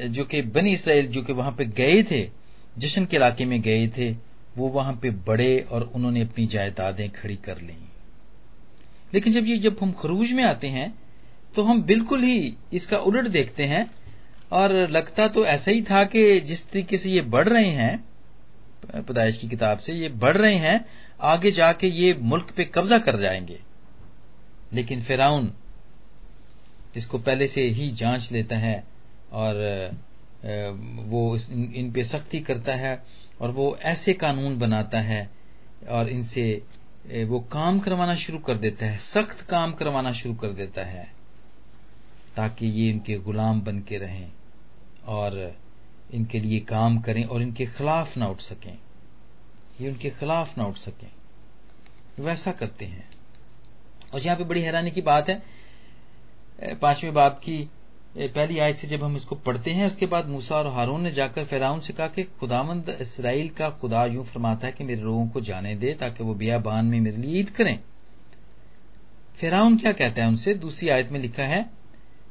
जो 0.06 0.24
कि 0.24 0.42
बनी 0.44 0.72
इसराइल, 0.72 1.06
जो 1.06 1.22
कि 1.22 1.32
वहाँ 1.32 1.52
पे 1.52 1.64
गए 1.66 2.02
थे, 2.02 2.28
जश्न 2.76 3.04
के 3.04 3.16
इलाके 3.16 3.44
में 3.44 3.60
गए 3.62 3.86
थे, 3.88 4.10
वो 4.56 4.68
वहाँ 4.68 4.98
पे 5.02 5.10
बड़े 5.26 5.58
और 5.62 5.90
उन्होंने 5.94 6.20
अपनी 6.20 6.46
जायदादें 6.46 7.08
खड़ी 7.10 7.36
कर 7.36 7.58
ली। 7.58 7.76
लेकिन 9.14 9.32
जब 9.32 9.46
ये, 9.46 9.56
जब 9.56 9.76
हम 9.82 9.92
खरूज 9.92 10.32
में 10.32 10.44
आते 10.44 10.68
हैं 10.68 10.92
तो 11.54 11.62
हम 11.62 11.82
बिल्कुल 11.82 12.22
ही 12.22 12.54
इसका 12.72 12.98
उलट 13.00 13.28
देखते 13.28 13.64
हैं, 13.64 13.90
और 14.52 14.72
लगता 14.90 15.26
तो 15.28 15.44
ऐसा 15.46 15.70
ही 15.70 15.82
था 15.82 16.02
कि 16.04 16.40
जिस 16.40 16.68
तरीके 16.70 16.98
से 16.98 17.10
ये 17.10 17.20
बढ़ 17.26 17.48
रहे 17.48 17.70
हैं 17.70 18.04
पैदाइश 18.84 19.36
की 19.36 19.48
किताब 19.48 19.78
से 19.78 19.94
ये 19.94 20.08
बढ़ 20.08 20.36
रहे 20.36 20.54
हैं, 20.54 20.84
आगे 21.20 21.50
जाके 21.50 21.86
ये 21.86 22.14
मुल्क 22.22 22.50
पे 22.56 22.64
कब्जा 22.64 22.98
कर 22.98 23.16
जाएँगे। 23.16 23.60
लेकिन 24.72 25.02
फिराउन 25.02 25.52
इसको 26.96 27.18
पहले 27.18 27.46
से 27.48 27.62
ही 27.68 27.88
जाँच 27.90 28.30
लेता 28.32 28.56
है 28.56 28.82
और 29.32 29.54
वो 31.06 31.36
इन 31.52 31.90
पे 31.92 32.04
सख्ती 32.04 32.40
करता 32.40 32.74
है 32.74 33.02
और 33.40 33.50
वो 33.50 33.76
ऐसे 33.82 34.12
कानून 34.12 34.58
बनाता 34.58 35.00
है 35.00 35.28
और 35.90 36.08
इनसे 36.08 36.62
वो 37.24 37.40
काम 37.52 37.78
करवाना 37.78 38.14
शुरू 38.14 38.38
कर 38.38 38.58
देता 38.58 38.86
है, 38.86 38.98
सख्त 38.98 39.40
काम 39.40 39.72
करवाना 39.72 40.10
शुरू 40.12 40.34
कर 40.34 40.48
देता 40.48 40.84
है, 40.84 41.04
ताकि 42.36 42.66
ये 42.66 42.90
इनके 42.90 43.14
गुलाम 43.18 43.60
बन 43.60 43.78
के 43.80 43.96
रहें 43.96 44.30
और 45.06 45.56
इनके 46.14 46.38
लिए 46.40 46.60
काम 46.60 46.98
करें 46.98 47.24
और 47.24 47.42
इनके 47.42 47.66
खिलाफ 47.66 48.16
ना 48.16 48.26
उठ 48.26 48.40
सकें। 48.40 48.78
ये 49.80 49.88
उनके 49.88 50.10
खिलाफ 50.10 50.58
ना 50.58 50.64
उठ 50.64 50.76
सकें। 50.76 51.10
वैसा 52.18 52.52
करते 52.52 52.84
हैं। 52.84 53.08
और 54.14 54.20
यहाँ 54.20 54.36
पे 54.36 54.44
बड़ी 54.44 54.60
हैरानी 54.60 54.90
की 54.90 55.02
बात 55.02 55.28
है। 55.28 55.42
पाँचवें 56.74 57.14
बाप 57.14 57.38
की 57.38 57.70
पहली 58.18 58.58
आयत 58.58 58.76
से 58.76 58.86
जब 58.86 59.04
हम 59.04 59.16
इसको 59.16 59.34
पढ़ते 59.34 59.70
हैं, 59.70 59.86
उसके 59.86 60.06
बाद 60.06 60.26
मूसा 60.26 60.56
और 60.56 60.66
हारून 60.66 61.02
ने 61.02 61.10
जाकर 61.10 61.44
फेराउन 61.44 61.80
से 61.80 61.92
कहा 61.92 62.06
कि 62.08 62.22
खुदामंद 62.22 62.98
इसराइल 63.00 63.48
का 63.48 63.70
खुदा 63.70 64.04
यूँ 64.06 64.24
फरमाता 64.24 64.66
है 64.66 64.72
कि 64.72 64.84
मेरे 64.84 65.00
लोगों 65.00 65.28
को 65.28 65.40
जाने 65.40 65.74
दे 65.74 65.94
ताकि 65.94 66.24
वो 66.24 66.34
बियाबान 66.34 66.86
में 66.86 67.00
मेरे 67.00 67.16
लिए 67.16 67.40
ईद 67.40 67.50
करें। 67.50 67.78
फेराउन 69.36 69.76
क्या 69.76 69.92
कहता 69.92 70.22
है 70.22 70.28
उनसे? 70.28 70.54
दूसरी 70.54 70.88
आयत 70.88 71.08
में 71.08 71.20
लिखा 71.20 71.42
है 71.42 71.77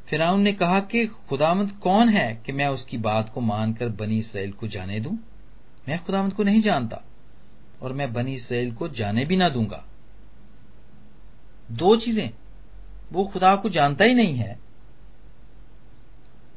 फिराउन 0.07 0.41
ने 0.41 0.53
कहा 0.53 0.79
कि 0.79 1.07
खुदामंद 1.07 1.71
कौन 1.71 2.09
है 2.09 2.43
कि 2.45 2.51
मैं 2.51 2.67
उसकी 2.67 2.97
बात 2.97 3.31
को 3.33 3.41
मानकर 3.41 3.89
बनी 3.89 4.17
इसराइल 4.17 4.51
को 4.51 4.67
जाने 4.67 4.99
दूँ? 4.99 5.17
मैं 5.87 6.05
खुदामंद 6.05 6.33
को 6.33 6.43
नहीं 6.43 6.61
जानता 6.61 7.01
और 7.81 7.93
मैं 7.93 8.13
बनी 8.13 8.33
इसराइल 8.33 8.71
को 8.71 8.87
जाने 8.87 9.25
भी 9.25 9.37
ना 9.37 9.49
दूँगा। 9.49 9.85
दो 11.71 11.95
चीज़ें। 11.95 12.29
वो 13.11 13.25
खुदा 13.25 13.55
को 13.55 13.69
जानता 13.69 14.05
ही 14.05 14.13
नहीं 14.13 14.35
है। 14.35 14.59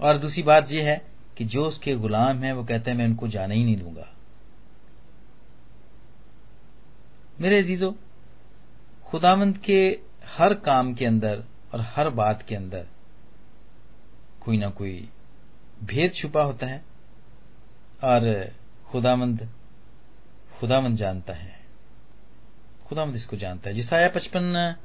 और 0.00 0.16
दूसरी 0.16 0.42
बात 0.42 0.72
यह 0.72 0.88
है 0.88 1.06
कि 1.38 1.44
जो 1.44 1.64
उसके 1.64 1.96
गुलाम 1.96 2.38
हैं, 2.38 2.52
वो 2.52 2.64
कहते 2.64 2.90
हैं, 2.90 2.98
मैं 2.98 3.06
उनको 3.06 3.28
जाने 3.28 3.54
ही 3.54 3.64
नहीं 3.64 3.76
दूँगा। 3.76 4.14
मेरे 7.40 7.58
अजीजो, 7.58 7.96
खुदावंत 9.06 9.58
के 9.58 10.00
हर 10.24 10.54
काम 10.54 10.94
के 10.94 11.06
अंदर 11.06 11.44
और 11.74 11.80
हर 11.80 12.10
बात 12.10 12.42
के 12.42 12.54
अंदर 12.54 12.86
कोई 14.40 14.56
ना 14.56 14.68
कोई 14.70 15.08
भेद 15.82 16.12
छुपा 16.12 16.42
होता 16.42 16.66
है 16.66 16.82
और 18.04 18.50
खुदावंद 18.86 19.48
खुदावंद 20.52 20.96
जानता 20.96 21.32
है। 21.32 21.58
खुदामंद 22.86 23.14
इसको 23.14 23.36
जानता 23.36 23.70
है। 23.70 23.74
जिसाया 23.76 24.08
पचपन 24.08 24.76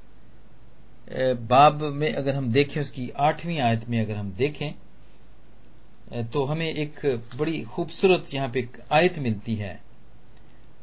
बाब 1.41 1.81
में 1.93 2.12
अगर 2.13 2.35
हम 2.35 2.51
देखें, 2.51 2.79
उसकी 2.81 3.09
आठवीं 3.09 3.59
आयत 3.59 3.88
में 3.89 4.00
अगर 4.01 4.15
हम 4.15 4.31
देखें 4.33 4.74
तो 6.29 6.43
हमें 6.45 6.67
एक 6.67 7.00
बड़ी 7.38 7.62
खूबसूरत 7.63 8.33
यहाँ 8.33 8.50
पे 8.50 8.59
एक 8.59 8.77
आयत 8.91 9.19
मिलती 9.19 9.55
है। 9.55 9.79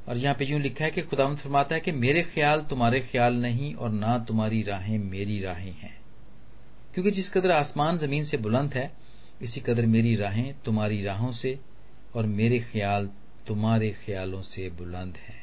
और 0.09 0.17
यहाँ 0.17 0.35
पे 0.35 0.45
यूँ 0.45 0.61
लिखा 0.61 0.85
है 0.85 0.91
कि 0.91 1.02
खुदावंत 1.02 1.38
फरमाता 1.38 1.75
है 1.75 1.81
कि 1.81 1.93
मेरे 1.93 2.23
ख्याल 2.25 2.61
तुम्हारे 2.61 3.00
ख्याल 3.02 3.35
नहीं 3.35 3.75
और 3.75 3.91
ना 3.91 4.19
तुम्हारी 4.19 4.62
राहें 4.62 4.99
मेरी 4.99 5.41
राहें 5.41 5.73
हैं। 5.73 6.01
क्योंकि 6.95 7.11
जिस 7.11 7.31
कदर 7.31 7.51
आसमान 7.51 7.97
ज़मीन 7.97 8.25
से 8.25 8.37
बुलंद 8.37 8.75
है, 8.75 8.93
इसी 9.43 9.61
कदर 9.61 9.87
मेरी 9.87 10.17
राहें 10.17 10.55
तुम्हारी 10.65 11.03
राहों 11.03 11.33
से 11.33 11.59
और 12.15 12.27
मेरे 12.27 12.59
ख्याल 12.59 13.11
तुम्हारे 13.47 13.91
ख्यालों 13.91 14.43
से 14.43 14.71
बुलंद 14.71 15.17
है। 15.17 15.43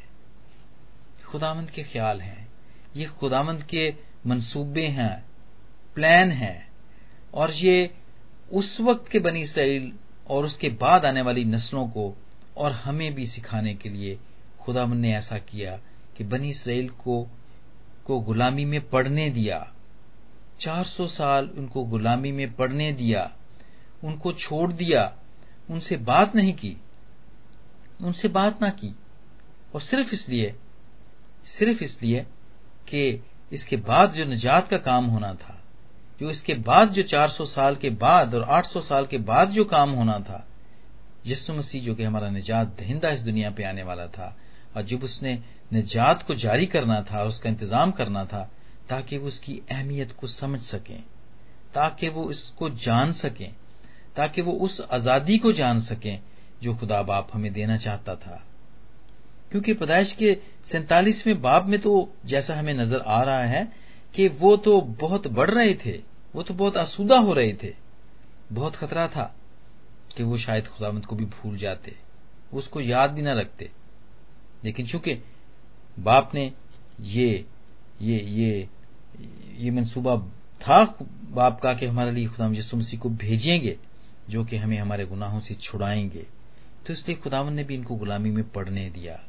खुदावंत 1.25 1.70
के 1.70 1.84
ख्याल 1.84 2.22
हैं। 2.22 2.50
ये 2.96 3.06
खुदावंत 3.06 3.63
के 3.63 3.94
मंसूबे 4.27 4.88
हैं, 4.88 5.25
प्लान 5.96 6.32
हैं। 6.32 6.70
और 7.34 7.51
ये 7.51 7.94
उस 8.53 8.82
वक्त 8.82 9.08
के 9.08 9.20
बनी 9.20 9.41
इसराइल 9.41 9.94
और 10.27 10.46
उसके 10.46 10.70
बाद 10.70 11.06
आने 11.06 11.22
वाली 11.22 11.46
नस्लों 11.46 11.88
को 11.88 12.15
और 12.58 12.72
हमें 12.72 13.15
भी 13.15 13.25
सिखाने 13.25 13.74
के 13.74 13.89
लिए 13.89 14.20
खुदावन 14.60 14.98
ने 14.98 15.13
ऐसा 15.13 15.38
किया 15.38 15.79
कि 16.18 16.24
बनी 16.24 16.50
इसराइल 16.50 16.89
को 16.89 17.29
को 18.06 18.20
गुलामी 18.20 18.65
में 18.65 18.89
पढ़ने 18.89 19.29
दिया। 19.29 19.74
400 20.59 21.07
साल 21.07 21.49
उनको 21.57 21.83
गुलामी 21.83 22.31
में 22.31 22.53
पढ़ने 22.55 22.91
दिया, 22.91 23.31
उनको 24.03 24.31
छोड़ 24.33 24.71
दिया, 24.73 25.13
उनसे 25.69 25.97
बात 25.97 26.35
नहीं 26.35 26.53
की, 26.53 26.75
उनसे 28.01 28.27
बात 28.27 28.61
ना 28.61 28.69
की। 28.69 28.95
और 29.75 29.81
सिर्फ़ 29.81 30.13
इसलिए 30.13 30.55
सिर्फ़ 31.45 31.83
इसलिए 31.83 32.25
कि 32.87 33.23
इसके 33.51 33.77
बाद 33.77 34.13
जो 34.13 34.25
निजात 34.25 34.67
का 34.67 34.77
काम 34.77 35.05
होना 35.05 35.33
था, 35.33 35.55
जो 36.21 36.29
इसके 36.29 36.53
बाद 36.53 36.91
जो 36.91 37.03
400 37.03 37.45
साल 37.45 37.75
के 37.75 37.89
बाद 37.89 38.35
और 38.35 38.43
800 38.49 38.81
साल 38.81 39.05
के 39.05 39.17
बाद 39.17 39.49
जो 39.49 39.65
काम 39.65 39.91
होना 39.91 40.19
था 40.19 40.45
यस्सु 41.27 41.53
मसीह 41.53 41.83
जो 41.83 41.95
कि 41.95 42.03
हमारा 42.03 42.29
निजात 42.29 42.67
दहिंदा 42.79 43.09
इस 43.09 43.19
दुनिया 43.19 43.49
पे 43.51 43.63
आने 43.63 43.83
वाला 43.83 44.07
था, 44.07 44.35
और 44.77 44.83
जब 44.83 45.03
उसने 45.03 45.33
निजात 45.73 46.23
को 46.23 46.35
जारी 46.35 46.65
करना 46.65 47.01
था, 47.01 47.23
उसका 47.23 47.49
इंतज़ाम 47.49 47.91
करना 47.91 48.25
था 48.25 48.49
ताकि 48.89 49.17
वो 49.17 49.27
उसकी 49.27 49.62
अहमियत 49.72 50.12
को 50.12 50.27
समझ 50.27 50.60
सकें, 50.62 51.03
ताकि 51.74 52.10
वो 52.10 52.29
इसको 52.31 52.69
जान 52.69 53.12
सकें, 53.12 53.51
ताकि 54.15 54.41
वो 54.41 54.51
उस 54.53 54.79
आज़ादी 54.81 55.38
को 55.38 55.51
जान 55.51 55.79
सकें 55.79 56.19
जो 56.62 56.75
खुदा 56.75 57.01
बाप 57.01 57.27
हमें 57.34 57.51
देना 57.53 57.77
चाहता 57.77 58.15
था। 58.15 58.43
क्योंकि 59.51 59.74
पैदाइश 59.74 60.12
के 60.13 60.38
सैतालीसवें 60.63 61.41
बाप 61.41 61.65
में 61.65 61.79
तो 61.79 61.91
जैसा 62.25 62.55
हमें 62.55 62.74
नज़र 62.74 63.00
आ 63.00 63.22
रहा 63.24 63.43
है 63.43 63.63
कि 64.13 64.27
वो 64.27 64.55
तो 64.58 64.79
बहुत 64.81 65.27
बढ़ 65.27 65.50
रहे 65.50 65.74
थे, 65.75 66.00
वो 66.36 66.43
तो 66.43 66.53
बहुत 66.53 66.77
आसूदा 66.77 67.17
हो 67.17 67.34
रहे 67.34 67.53
थे। 67.53 67.74
बहुत 68.51 68.75
खतरा 68.75 69.08
था 69.08 69.34
कि 70.17 70.24
वो 70.24 70.38
शायद 70.38 70.67
खुदामंद 70.67 71.05
को 71.05 71.15
भी 71.15 71.25
भूल 71.25 71.58
जाते, 71.58 71.96
उसको 72.53 72.81
याद 72.81 73.12
भी 73.12 73.22
ना 73.22 73.34
रखते। 73.34 73.69
लेकिन 74.63 74.86
चूँकि 74.86 75.13
बाप 76.00 76.31
ने 76.36 76.51
ये 77.01 77.46
ये 78.01 78.19
ये 78.19 78.67
ये 79.57 79.71
मंसूबा 79.71 80.15
था 80.61 80.83
बाप 81.31 81.59
का 81.61 81.73
कि 81.73 81.85
हमारे 81.85 82.11
लिए 82.11 82.27
खुदाम 82.27 82.53
यसु 82.55 82.77
मसीह 82.77 82.99
को 82.99 83.09
भेजेंगे 83.09 83.77
जो 84.29 84.45
कि 84.45 84.57
हमें 84.57 84.77
हमारे 84.77 85.05
गुनाहों 85.05 85.39
से 85.39 85.53
छुड़ाएँगे। 85.53 86.25
तो 86.88 86.93
इसलिए 86.93 87.17
खुदावन 87.17 87.53
ने 87.53 87.63
भी 87.63 87.75
इनको 87.75 87.95
गुलामी 87.95 88.31
में 88.31 88.49
पढ़ने 88.49 88.89
दिया। 88.89 89.19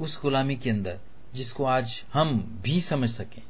उस 0.00 0.20
गुलामी 0.22 0.56
के 0.56 0.70
अंदर, 0.70 1.00
जिसको 1.34 1.64
आज 1.64 2.04
हम 2.12 2.60
भी 2.62 2.80
समझ 2.80 3.10
सकें, 3.10 3.42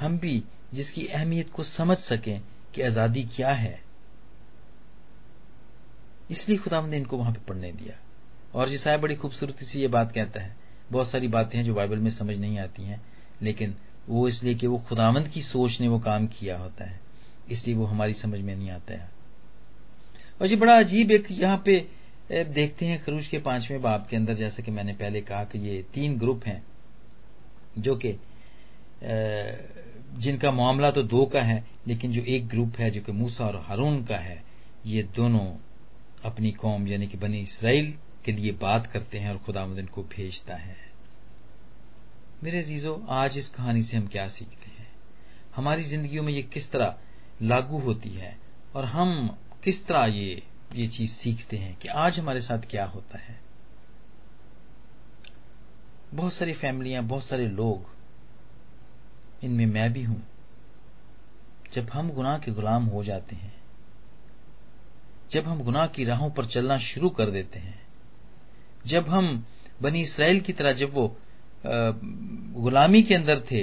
हम 0.00 0.18
भी 0.18 0.42
जिसकी 0.74 1.06
अहमियत 1.06 1.50
को 1.50 1.64
समझ 1.64 1.96
सकें 1.96 2.40
कि 2.74 2.82
आज़ादी 2.82 3.22
क्या 3.22 3.52
है, 3.52 3.82
इसलिए 6.30 6.58
खुदा 6.58 6.80
ने 6.86 6.96
इनको 6.96 7.16
वहाँ 7.16 7.32
पे 7.32 7.40
पढ़ने 7.40 7.72
दिया। 7.72 7.98
और 8.54 8.68
जिसाया 8.68 8.96
बड़ी 8.96 9.14
खूबसूरती 9.14 9.64
से 9.64 9.80
ये 9.80 9.88
बात 9.88 10.12
कहता 10.12 10.40
है 10.40 10.61
बहुत 10.92 11.08
सारी 11.08 11.28
बातें 11.28 11.58
हैं 11.58 11.64
जो 11.64 11.74
बाइबल 11.74 11.98
में 11.98 12.10
समझ 12.10 12.36
नहीं 12.38 12.58
आती 12.58 12.82
हैं, 12.82 13.00
लेकिन 13.42 13.74
वो 14.08 14.26
इसलिए 14.28 14.54
कि 14.54 14.66
वो 14.66 14.78
खुदावंद 14.78 15.28
की 15.28 15.40
सोच 15.42 15.80
ने 15.80 15.88
वो 15.88 15.98
काम 16.00 16.26
किया 16.28 16.58
होता 16.58 16.84
है। 16.84 17.00
इसलिए 17.50 17.76
वो 17.76 17.84
हमारी 17.84 18.12
समझ 18.14 18.40
में 18.40 18.54
नहीं 18.56 18.70
आता 18.70 18.94
है। 18.94 19.10
और 20.40 20.46
जी, 20.46 20.56
बड़ा 20.56 20.78
अजीब 20.78 21.10
एक 21.10 21.26
यहाँ 21.30 21.62
पे 21.66 21.86
देखते 22.30 22.86
हैं 22.86 23.02
खरूज 23.04 23.26
के 23.26 23.38
पाँचवें 23.38 23.80
बाप 23.82 24.06
के 24.06 24.16
अंदर, 24.16 24.34
जैसे 24.34 24.62
कि 24.62 24.70
मैंने 24.70 24.92
पहले 24.92 25.20
कहा 25.20 25.44
कि 25.44 25.58
ये 25.58 25.82
तीन 25.94 26.18
ग्रुप 26.18 26.44
हैं, 26.46 26.62
जो 27.78 27.96
कि 27.96 28.16
जिनका 30.14 30.50
मामला 30.50 30.90
तो 30.90 31.02
दो 31.02 31.24
का 31.26 31.40
है, 31.42 31.64
लेकिन 31.86 32.12
जो 32.12 32.22
एक 32.22 32.48
ग्रुप 32.48 32.76
है, 32.78 32.90
जो 32.90 33.00
कि 33.00 33.12
मूसा 33.12 33.46
और 33.46 33.56
हारून 33.66 34.02
का 34.04 34.16
है, 34.16 34.42
ये 34.86 35.02
दोनों 35.16 35.46
अपनी 36.24 36.50
कौम, 36.52 36.86
यानी 36.88 37.06
कि 37.06 37.16
बनी 37.16 37.40
इसराइल 37.40 37.94
के 38.24 38.32
लिए 38.32 38.52
बात 38.52 38.86
करते 38.86 39.18
हैं 39.18 39.30
और 39.30 39.38
खुदामद 39.38 39.78
इनको 39.78 40.02
भेजता 40.02 40.54
है। 40.54 40.76
मेरे 42.42 42.62
जीजो 42.62 43.06
आज 43.08 43.38
इस 43.38 43.48
कहानी 43.48 43.82
से 43.82 43.96
हम 43.96 44.06
क्या 44.06 44.28
सीखते 44.28 44.70
हैं? 44.70 44.92
हमारी 45.56 45.82
जिंदगियों 45.82 46.22
में 46.22 46.32
ये 46.32 46.42
किस 46.42 46.70
तरह 46.70 46.98
लागू 47.42 47.78
होती 47.78 48.08
है 48.08 48.38
और 48.74 48.84
हम 48.84 49.38
किस 49.64 49.86
तरह 49.86 50.04
ये 50.04 50.42
ये 50.74 50.86
चीज़ 50.86 51.10
सीखते 51.10 51.56
हैं 51.56 51.76
कि 51.76 51.88
आज 51.88 52.20
हमारे 52.20 52.40
साथ 52.40 52.58
क्या 52.58 52.84
होता 52.84 53.18
है? 53.18 53.40
बहुत 56.14 56.32
सारी 56.32 56.52
फैमिलियाँ, 56.52 57.02
बहुत 57.04 57.24
सारे 57.24 57.48
लोग, 57.48 57.96
इनमें 59.44 59.66
मैं 59.66 59.92
भी 59.92 60.02
हूँ। 60.02 60.26
जब 61.72 61.90
हम 61.90 62.10
गुनाह 62.10 62.38
के 62.38 62.52
गुलाम 62.52 62.84
हो 62.84 63.02
जाते 63.02 63.36
हैं, 63.36 63.62
जब 65.30 65.44
हम 65.44 65.62
गुनाह 65.62 65.86
की 65.86 66.04
राहों 66.04 66.30
पर 66.30 66.44
चलना 66.44 66.76
शुरू 66.76 67.10
कर 67.10 67.30
देते 67.30 67.58
हैं 67.58 67.82
जब 68.86 69.08
हम 69.08 69.46
बनी 69.82 70.00
इसराइल 70.00 70.40
की 70.40 70.52
तरह 70.52 70.72
जब 70.72 70.92
वो 70.92 71.16
गुलामी 71.66 73.02
के 73.02 73.14
अंदर 73.14 73.40
थे 73.50 73.62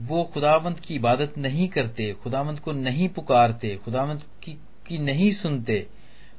वो 0.00 0.22
खुदावंत 0.24 0.80
की 0.80 0.94
इबादत 0.94 1.38
नहीं 1.38 1.68
करते 1.68 2.12
खुदावंत 2.12 2.58
को 2.58 2.72
नहीं 2.72 3.08
पुकारते 3.08 3.76
खुदावंत 3.76 4.24
की, 4.42 4.52
की 4.86 4.98
नहीं 4.98 5.30
सुनते 5.30 5.86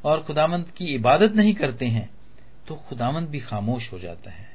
और 0.06 0.24
खुदावंत 0.24 0.70
की 0.70 0.86
इबादत 0.86 1.36
नहीं 1.36 1.54
करते 1.54 1.86
हैं 1.86 2.10
तो 2.68 2.76
खुदावंत 2.76 3.30
भी 3.30 3.40
खामोश 3.40 3.92
हो 3.94 4.00
जाता 4.00 4.32
है। 4.32 4.50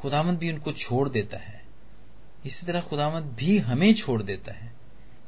खुदावंत 0.00 0.38
भी 0.38 0.52
उनको 0.52 0.72
छोड़ 0.72 1.08
देता 1.08 1.38
है। 1.38 1.62
इसी 2.46 2.66
तरह 2.66 2.80
खुदावंत 2.80 3.24
भी 3.24 3.58
हमें 3.58 3.92
छोड़ 3.94 4.22
देता 4.22 4.52
है। 4.52 4.72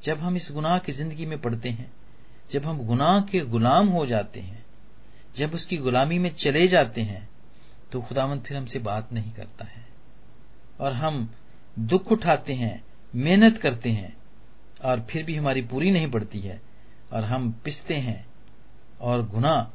जब 0.02 0.18
हम 0.18 0.36
इस 0.36 0.50
गुनाह 0.52 0.78
की 0.78 0.92
ज़िंदगी 0.92 1.26
में 1.26 1.40
पड़ते 1.40 1.68
हैं 1.68 1.90
जब 2.50 2.64
हम 2.64 2.78
गुनाह 2.78 3.20
के 3.20 3.40
गुलाम 3.40 3.88
हो 3.88 4.06
जाते 4.06 4.40
हैं 4.40 4.64
जब 5.38 5.54
उसकी 5.54 5.76
गुलामी 5.76 6.18
में 6.18 6.30
चले 6.34 6.66
जाते 6.68 7.00
हैं 7.00 7.28
तो 7.92 8.00
खुदावंत 8.00 8.44
फिर 8.44 8.56
हमसे 8.56 8.78
बात 8.78 9.12
नहीं 9.12 9.32
करता 9.32 9.64
है। 9.64 9.86
और 10.80 10.92
हम 10.92 11.34
दुख 11.78 12.12
उठाते 12.12 12.54
हैं, 12.54 12.84
मेहनत 13.14 13.56
करते 13.56 13.90
हैं, 13.90 14.16
और 14.84 15.06
फिर 15.10 15.24
भी 15.24 15.34
हमारी 15.34 15.62
पूरी 15.62 15.90
नहीं 15.90 16.10
पड़ती 16.10 16.40
है। 16.40 16.60
और 17.12 17.24
हम 17.24 17.52
पिसते 17.64 17.94
हैं, 17.94 18.26
और 19.00 19.26
गुना 19.28 19.72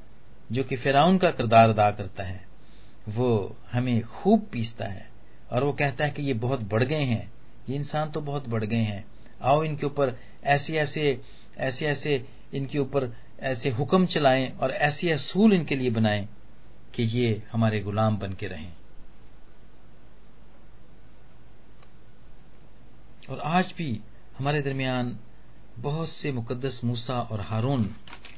जो 0.52 0.64
कि 0.64 0.76
फिराउन 0.76 1.18
का 1.18 1.32
किरदार 1.32 1.70
अदा 1.70 1.92
करता 1.92 2.24
है, 2.24 2.46
वो 3.10 3.58
हमें 3.72 4.02
खूब 4.04 4.48
पीसता 4.52 4.86
है। 4.86 5.10
और 5.52 5.64
वो 5.64 5.72
कहता 5.74 6.06
है 6.06 6.12
कि 6.12 6.22
ये 6.22 6.34
बहुत 6.34 6.62
बढ़ 6.62 6.84
गए 6.84 7.04
हैं, 7.04 7.34
ये 7.70 7.76
इंसान 7.76 8.12
तो 8.12 8.22
बहुत 8.22 8.50
बढ़ 8.50 8.64
गए 8.64 8.84
हैं। 8.84 9.06
आओ 9.42 9.64
इनके 9.64 9.86
ऊपर 9.86 10.18
ऐसे 10.44 10.78
ऐसे 10.78 11.22
ऐसे 11.58 11.86
ऐसे 11.86 12.26
इनके 12.54 12.80
ऊपर 12.80 13.08
ऐसे 13.40 13.70
हुक्म 13.70 14.06
चलाएँ 14.06 14.58
और 14.58 14.72
ऐसी 14.72 15.10
असूल 15.10 15.54
इनके 15.54 15.76
लिए 15.76 15.90
बनाएँ 15.90 16.28
कि 16.94 17.04
ये 17.04 17.44
हमारे 17.52 17.80
गुलाम 17.80 18.18
बन 18.18 18.34
के 18.34 18.48
रहें। 18.48 18.74
और 23.30 23.40
आज 23.40 23.74
भी 23.78 24.02
हमारे 24.38 24.62
दरमियान 24.62 25.18
बहुत 25.80 26.10
से 26.10 26.32
मुकद्दस 26.32 26.84
मूसा 26.84 27.20
और 27.22 27.42
हारून 27.42 27.90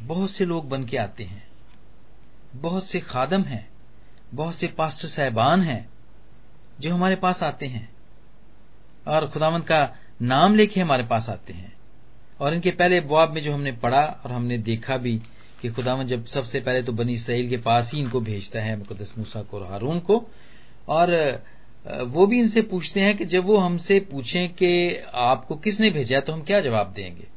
बहुत 0.01 0.31
से 0.31 0.45
लोग 0.45 0.69
बन 0.69 0.85
के 0.85 0.97
आते 0.97 1.23
हैं। 1.23 1.47
बहुत 2.55 2.85
से 2.85 2.99
खादम 2.99 3.41
हैं, 3.41 3.69
बहुत 4.33 4.55
से 4.55 4.67
पास्टर 4.67 5.07
साहबान 5.07 5.61
हैं 5.61 5.89
जो 6.79 6.93
हमारे 6.93 7.15
पास 7.15 7.43
आते 7.43 7.65
हैं 7.65 7.95
और 9.07 9.29
खुदावंत 9.29 9.67
का 9.67 9.95
नाम 10.21 10.55
लेके 10.55 10.79
हमारे 10.79 11.03
पास 11.03 11.29
आते 11.29 11.53
हैं। 11.53 11.73
और 12.39 12.53
इनके 12.53 12.71
पहले 12.71 12.99
बुआब 13.01 13.33
में 13.33 13.41
जो 13.41 13.53
हमने 13.53 13.71
पढ़ा 13.71 14.03
और 14.25 14.31
हमने 14.31 14.57
देखा 14.57 14.97
भी 14.97 15.15
कि 15.61 15.69
खुदावंत 15.69 16.07
जब 16.07 16.25
सबसे 16.25 16.59
पहले 16.59 16.81
तो 16.83 16.93
बनी 16.93 17.13
इसराइल 17.13 17.49
के 17.49 17.57
पास 17.57 17.93
ही 17.93 17.99
इनको 17.99 18.19
भेजता 18.21 18.61
है 18.61 18.75
मुकदस 18.77 19.13
मूसा 19.17 19.41
को 19.41 19.57
और 19.57 19.67
हारून 19.67 19.99
को। 19.99 20.23
और 20.87 21.13
वो 21.85 22.25
भी 22.27 22.39
इनसे 22.39 22.61
पूछते 22.61 22.99
हैं 22.99 23.15
कि 23.17 23.25
जब 23.25 23.45
वो 23.45 23.57
हमसे 23.57 23.99
पूछें 24.11 24.53
कि 24.53 24.95
आपको 25.13 25.55
किसने 25.55 25.89
भेजा 25.91 26.19
तो 26.19 26.33
हम 26.33 26.41
क्या 26.41 26.59
जवाब 26.59 26.93
देंगे? 26.93 27.27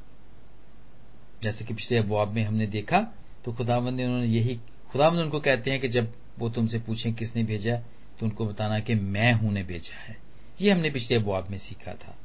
जैसे 1.43 1.64
कि 1.64 1.75
पिछले 1.75 1.99
अबवाब 1.99 2.33
में 2.35 2.43
हमने 2.45 2.67
देखा 2.67 3.00
तो 3.45 3.52
खुदावंद 3.52 3.97
ने 3.97 4.05
उन्होंने 4.05 4.26
यही, 4.26 4.59
खुदावंद 4.93 5.21
उनको 5.21 5.40
कहते 5.40 5.71
हैं 5.71 5.81
कि 5.81 5.88
जब 5.88 6.12
वो 6.38 6.49
तुमसे 6.50 6.78
पूछें 6.78 7.12
किसने 7.14 7.43
भेजा 7.45 7.76
तो 8.21 8.26
उनको 8.26 8.47
बताना 8.47 8.78
कि 8.81 8.95
मैं 8.95 9.33
हूँ 9.33 9.52
ने 9.52 9.62
भेजा 9.62 9.97
है। 9.97 10.17
ये 10.61 10.71
हमने 10.71 10.90
पिछले 10.90 11.17
अबवाब 11.17 11.50
में 11.50 11.59
सीखा 11.59 11.93
था। 11.95 12.17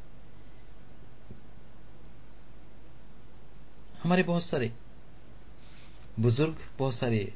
हमारे 4.04 4.24
बहुत 4.24 4.44
सारे 4.44 4.72
बुज़ुर्ग, 6.20 6.58
बहुत 6.80 6.94
सारे 6.94 7.34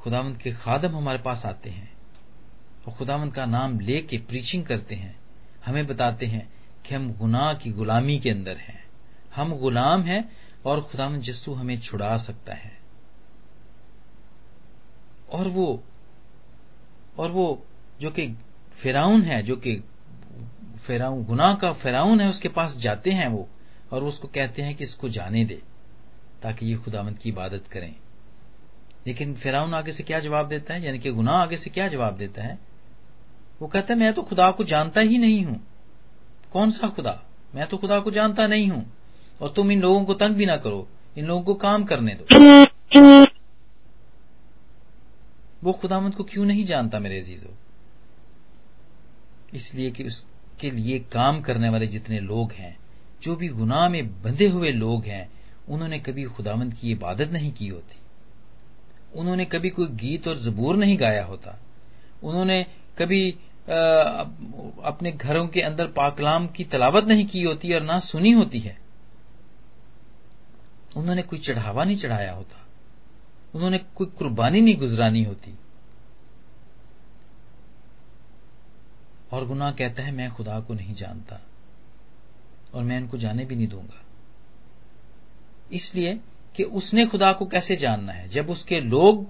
खुदावंत 0.00 0.36
के 0.36 0.52
खादम 0.52 0.96
हमारे 0.96 1.18
पास 1.18 1.46
आते 1.46 1.70
हैं 1.70 1.92
और 2.86 2.92
खुदावंत 2.92 3.34
का 3.34 3.46
नाम 3.46 3.80
लेके 3.80 4.18
प्रीचिंग 4.18 4.64
करते 4.66 4.94
हैं। 4.94 5.20
हमें 5.66 5.86
बताते 5.86 6.26
हैं 6.26 6.52
कि 6.84 6.94
हम 6.94 7.12
गुनाह 7.12 7.54
की 7.54 7.70
गुलामी 7.70 8.18
के 8.18 8.30
अंदर 8.30 8.56
हैं। 8.56 8.84
हम 9.36 9.56
गुलाम 9.56 10.02
हैं 10.02 10.36
और 10.64 10.80
खुदावंत 10.80 11.22
जस्सू 11.22 11.54
हमें 11.54 11.80
छुड़ा 11.80 12.16
सकता 12.16 12.54
है। 12.54 12.80
और 15.30 15.48
वो 15.48 15.82
और 17.18 17.30
वो 17.30 17.66
जो 18.00 18.10
कि 18.10 18.28
फिराउन 18.72 19.22
है, 19.22 19.42
जो 19.42 19.56
कि 19.56 19.84
फिराउन, 20.82 21.24
गुनाह 21.24 21.54
का 21.54 21.72
फिराउन 21.72 22.20
है, 22.20 22.28
उसके 22.28 22.48
पास 22.48 22.78
जाते 22.78 23.10
हैं 23.10 23.28
वो 23.28 23.48
और 23.92 24.04
उसको 24.04 24.28
कहते 24.28 24.62
हैं 24.62 24.74
कि 24.74 24.84
इसको 24.84 25.08
जाने 25.08 25.44
दे। 25.44 25.62
ताकि 26.42 26.66
ये 26.66 26.74
खुदावंत 26.74 27.18
की 27.18 27.28
इबादत 27.28 27.66
करें। 27.66 27.96
लेकिन 29.06 29.34
फिराउन 29.34 29.74
आगे 29.74 29.92
से 29.92 30.02
क्या 30.02 30.20
जवाब 30.20 30.48
देता 30.48 30.74
है? 30.74 30.84
यानी 30.84 30.98
कि 30.98 31.10
गुनाह 31.10 31.34
आगे 31.34 31.56
से 31.56 31.70
क्या 31.70 31.88
जवाब 31.88 32.16
देता 32.16 32.42
है? 32.42 32.58
वो 33.62 33.68
कहता 33.68 33.94
है, 33.94 34.00
मैं 34.00 34.12
तो 34.12 34.22
खुदा 34.22 34.50
को 34.50 34.64
जानता 34.64 35.00
ही 35.00 35.18
नहीं 35.18 35.44
हूँ। 35.44 35.66
कौन 36.52 36.70
सा 36.70 36.88
खुदा? 36.88 37.22
मैं 37.54 37.66
तो 37.66 37.76
खुदा 37.76 38.00
को 38.00 38.10
जानता 38.10 38.46
नहीं 38.46 38.68
हूँ। 38.68 38.92
और 39.40 39.48
तुम 39.48 39.70
इन 39.70 39.80
लोगों 39.80 40.04
को 40.04 40.14
तंग 40.14 40.34
भी 40.34 40.46
ना 40.46 40.56
करो। 40.56 40.88
इन 41.18 41.26
लोगों 41.26 41.42
को 41.42 41.54
काम 41.54 41.84
करने 41.84 42.14
दो। 42.14 42.24
वो 45.64 45.72
खुदामंद 45.72 46.14
को 46.14 46.24
क्यों 46.24 46.44
नहीं 46.44 46.64
जानता 46.64 46.98
मेरे 46.98 47.20
अजीजों? 47.20 47.54
इसलिए 49.54 49.90
कि 49.90 50.04
उसके 50.04 50.70
लिए 50.70 50.98
काम 50.98 51.40
करने 51.40 51.68
वाले 51.68 51.86
जितने 51.86 52.20
लोग 52.20 52.52
हैं, 52.52 52.78
जो 53.22 53.36
भी 53.36 53.48
गुनाह 53.48 53.88
में 53.88 54.22
बंधे 54.22 54.46
हुए 54.46 54.72
लोग 54.72 55.04
हैं 55.04 55.30
उन्होंने 55.68 55.98
कभी 55.98 56.24
खुदामंद 56.24 56.74
की 56.74 56.90
इबादत 56.90 57.30
नहीं 57.30 57.52
की 57.52 57.68
होती। 57.68 57.96
उन्होंने 59.14 59.44
कभी 59.44 59.70
कोई 59.70 59.86
गीत 59.86 60.28
और 60.28 60.36
जबूर 60.36 60.76
नहीं 60.76 60.98
गाया 60.98 61.24
होता। 61.24 61.58
उन्होंने 62.22 62.66
कभी 62.98 63.38
आ, 63.62 63.74
अपने 64.82 65.12
घरों 65.12 65.48
के 65.48 65.60
अंदर 65.60 65.86
पाकलाम 65.86 66.46
की 66.48 66.64
तलावत 66.64 67.04
नहीं 67.04 67.26
की 67.26 67.42
होती 67.42 67.74
और 67.74 67.82
ना 67.82 67.98
सुनी 67.98 68.30
होती 68.30 68.58
है। 68.58 68.78
उन्होंने 70.96 71.22
कोई 71.22 71.38
चढ़ावा 71.38 71.84
नहीं 71.84 71.96
चढ़ाया 71.96 72.32
होता। 72.32 72.66
उन्होंने 73.54 73.78
कोई 73.78 74.06
कुर्बानी 74.06 74.60
नहीं 74.60 74.76
गुजरानी 74.76 75.24
होती। 75.24 75.58
और 79.32 79.46
गुनाह 79.46 79.72
कहता 79.72 80.02
है 80.02 80.12
मैं 80.12 80.30
खुदा 80.30 80.60
को 80.60 80.74
नहीं 80.74 80.94
जानता 80.94 81.40
और 82.74 82.82
मैं 82.82 82.98
इनको 82.98 83.18
जाने 83.18 83.44
भी 83.44 83.56
नहीं 83.56 83.68
दूँगा। 83.68 84.04
इसलिए 85.72 86.18
कि 86.54 86.62
उसने 86.62 87.06
खुदा 87.06 87.32
को 87.32 87.46
कैसे 87.46 87.76
जानना 87.76 88.12
है? 88.12 88.28
जब 88.28 88.50
उसके 88.50 88.80
लोग, 88.80 89.26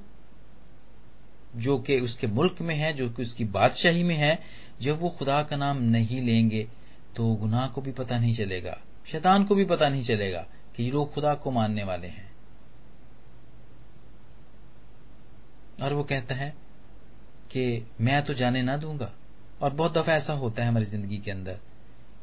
जो 1.56 1.78
कि 1.78 1.98
उसके 2.00 2.26
मुल्क 2.26 2.60
में 2.60 2.74
है, 2.74 2.92
जो 2.92 3.08
कि 3.10 3.22
उसकी 3.22 3.44
बादशाही 3.44 4.02
में 4.02 4.14
है, 4.16 4.38
जब 4.80 5.00
वो 5.00 5.08
खुदा 5.08 5.42
का 5.42 5.56
नाम 5.56 5.82
नहीं 5.82 6.20
लेंगे 6.20 6.68
तो 7.16 7.34
गुनाह 7.34 7.66
को 7.68 7.80
भी 7.80 7.92
पता 7.92 8.18
नहीं 8.18 8.34
चलेगा। 8.34 8.78
शैतान 9.06 9.44
को 9.44 9.54
भी 9.54 9.64
पता 9.64 9.88
नहीं 9.88 10.02
चलेगा 10.02 10.46
कि 10.76 10.82
ये 10.82 10.90
लोग 10.90 11.12
खुदा 11.12 11.34
को 11.34 11.50
मानने 11.50 11.84
वाले 11.84 12.06
हैं। 12.06 12.30
और 15.82 15.94
वो 15.94 16.02
कहता 16.02 16.34
है 16.34 16.54
कि 17.50 17.86
मैं 18.00 18.22
तो 18.24 18.34
जाने 18.34 18.62
ना 18.62 18.76
दूँगा। 18.76 19.12
और 19.60 19.70
बहुत 19.70 19.98
दफ़ा 19.98 20.14
ऐसा 20.14 20.32
होता 20.32 20.62
है 20.62 20.68
हमारी 20.68 20.84
ज़िंदगी 20.84 21.18
के 21.18 21.30
अंदर। 21.30 21.58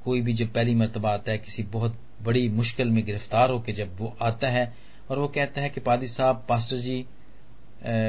कोई 0.04 0.22
भी 0.22 0.34
जब 0.34 0.54
पहली 0.54 0.76
मरतबा 0.76 1.12
आता 1.12 1.32
है, 1.32 1.38
किसी 1.38 1.64
बहुत 1.64 1.98
बड़ी 2.22 2.48
मुश्किल 2.50 2.90
में 2.90 3.04
गिरफ़्तार 3.06 3.52
होकर 3.52 3.74
जब 3.74 3.96
वो 3.98 4.16
आता 4.22 4.48
है 4.48 4.74
और 5.10 5.20
वो 5.20 5.28
कहता 5.28 5.62
है 5.62 5.70
कि 5.70 5.82
पादी 5.82 6.08
साहब, 6.08 6.46
पास्टर 6.50 6.78
जी 6.78 7.02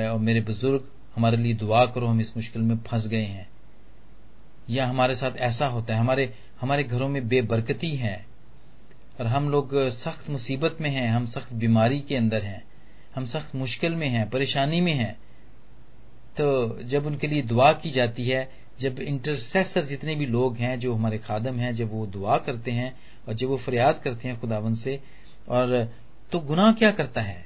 और 0.08 0.18
मेरे 0.18 0.40
बुज़ुर्ग, 0.40 0.88
हमारे 1.16 1.36
लिए 1.36 1.54
दुआ 1.54 1.84
करो, 1.86 2.06
हम 2.06 2.20
इस 2.20 2.36
मुश्किल 2.36 2.62
में 2.62 2.76
फंस 2.78 3.06
गए 3.06 3.24
हैं। 3.24 3.48
या 4.70 4.86
हमारे 4.86 5.14
साथ 5.14 5.36
ऐसा 5.38 5.66
होता 5.66 5.94
है, 5.94 6.00
हमारे 6.00 6.32
हमारे 6.60 6.84
घरों 6.84 7.08
में 7.08 7.28
बेबरकती 7.28 7.94
है 7.96 8.26
और 9.20 9.26
हम 9.26 9.48
लोग 9.50 9.74
सख्त 9.90 10.30
मुसीबत 10.30 10.76
में 10.80 10.90
हैं, 10.90 11.08
हम 11.08 11.26
सख्त 11.26 11.52
बीमारी 11.52 12.00
के 12.00 12.16
अंदर 12.16 12.42
हैं, 12.42 12.62
हम 13.14 13.24
सख्त 13.24 13.54
मुश्किल 13.54 13.94
में 13.94 14.08
हैं, 14.08 14.28
परेशानी 14.30 14.80
में 14.80 14.92
हैं। 14.92 15.14
तो 16.36 16.82
जब 16.82 17.06
उनके 17.06 17.26
लिए 17.26 17.42
दुआ 17.42 17.72
की 17.72 17.90
जाती 17.90 18.28
है, 18.28 18.50
जब 18.78 18.98
इंटरसेसर 18.98 19.84
जितने 19.84 20.14
भी 20.14 20.26
लोग 20.26 20.56
हैं, 20.56 20.78
जो 20.78 20.94
हमारे 20.94 21.18
खादम 21.18 21.58
हैं, 21.58 21.72
जब 21.72 21.90
वो 21.92 22.06
दुआ 22.06 22.36
करते 22.38 22.70
हैं 22.70 22.94
और 23.30 23.36
जब 23.36 23.48
वो 23.48 23.56
फरियाद 23.56 23.98
करते 23.98 24.28
हैं 24.28 24.38
खुदावन 24.40 24.74
से 24.74 24.98
और 25.48 25.92
तो 26.32 26.38
गुनाह 26.40 26.72
क्या 26.72 26.90
करता 26.90 27.20
है? 27.20 27.44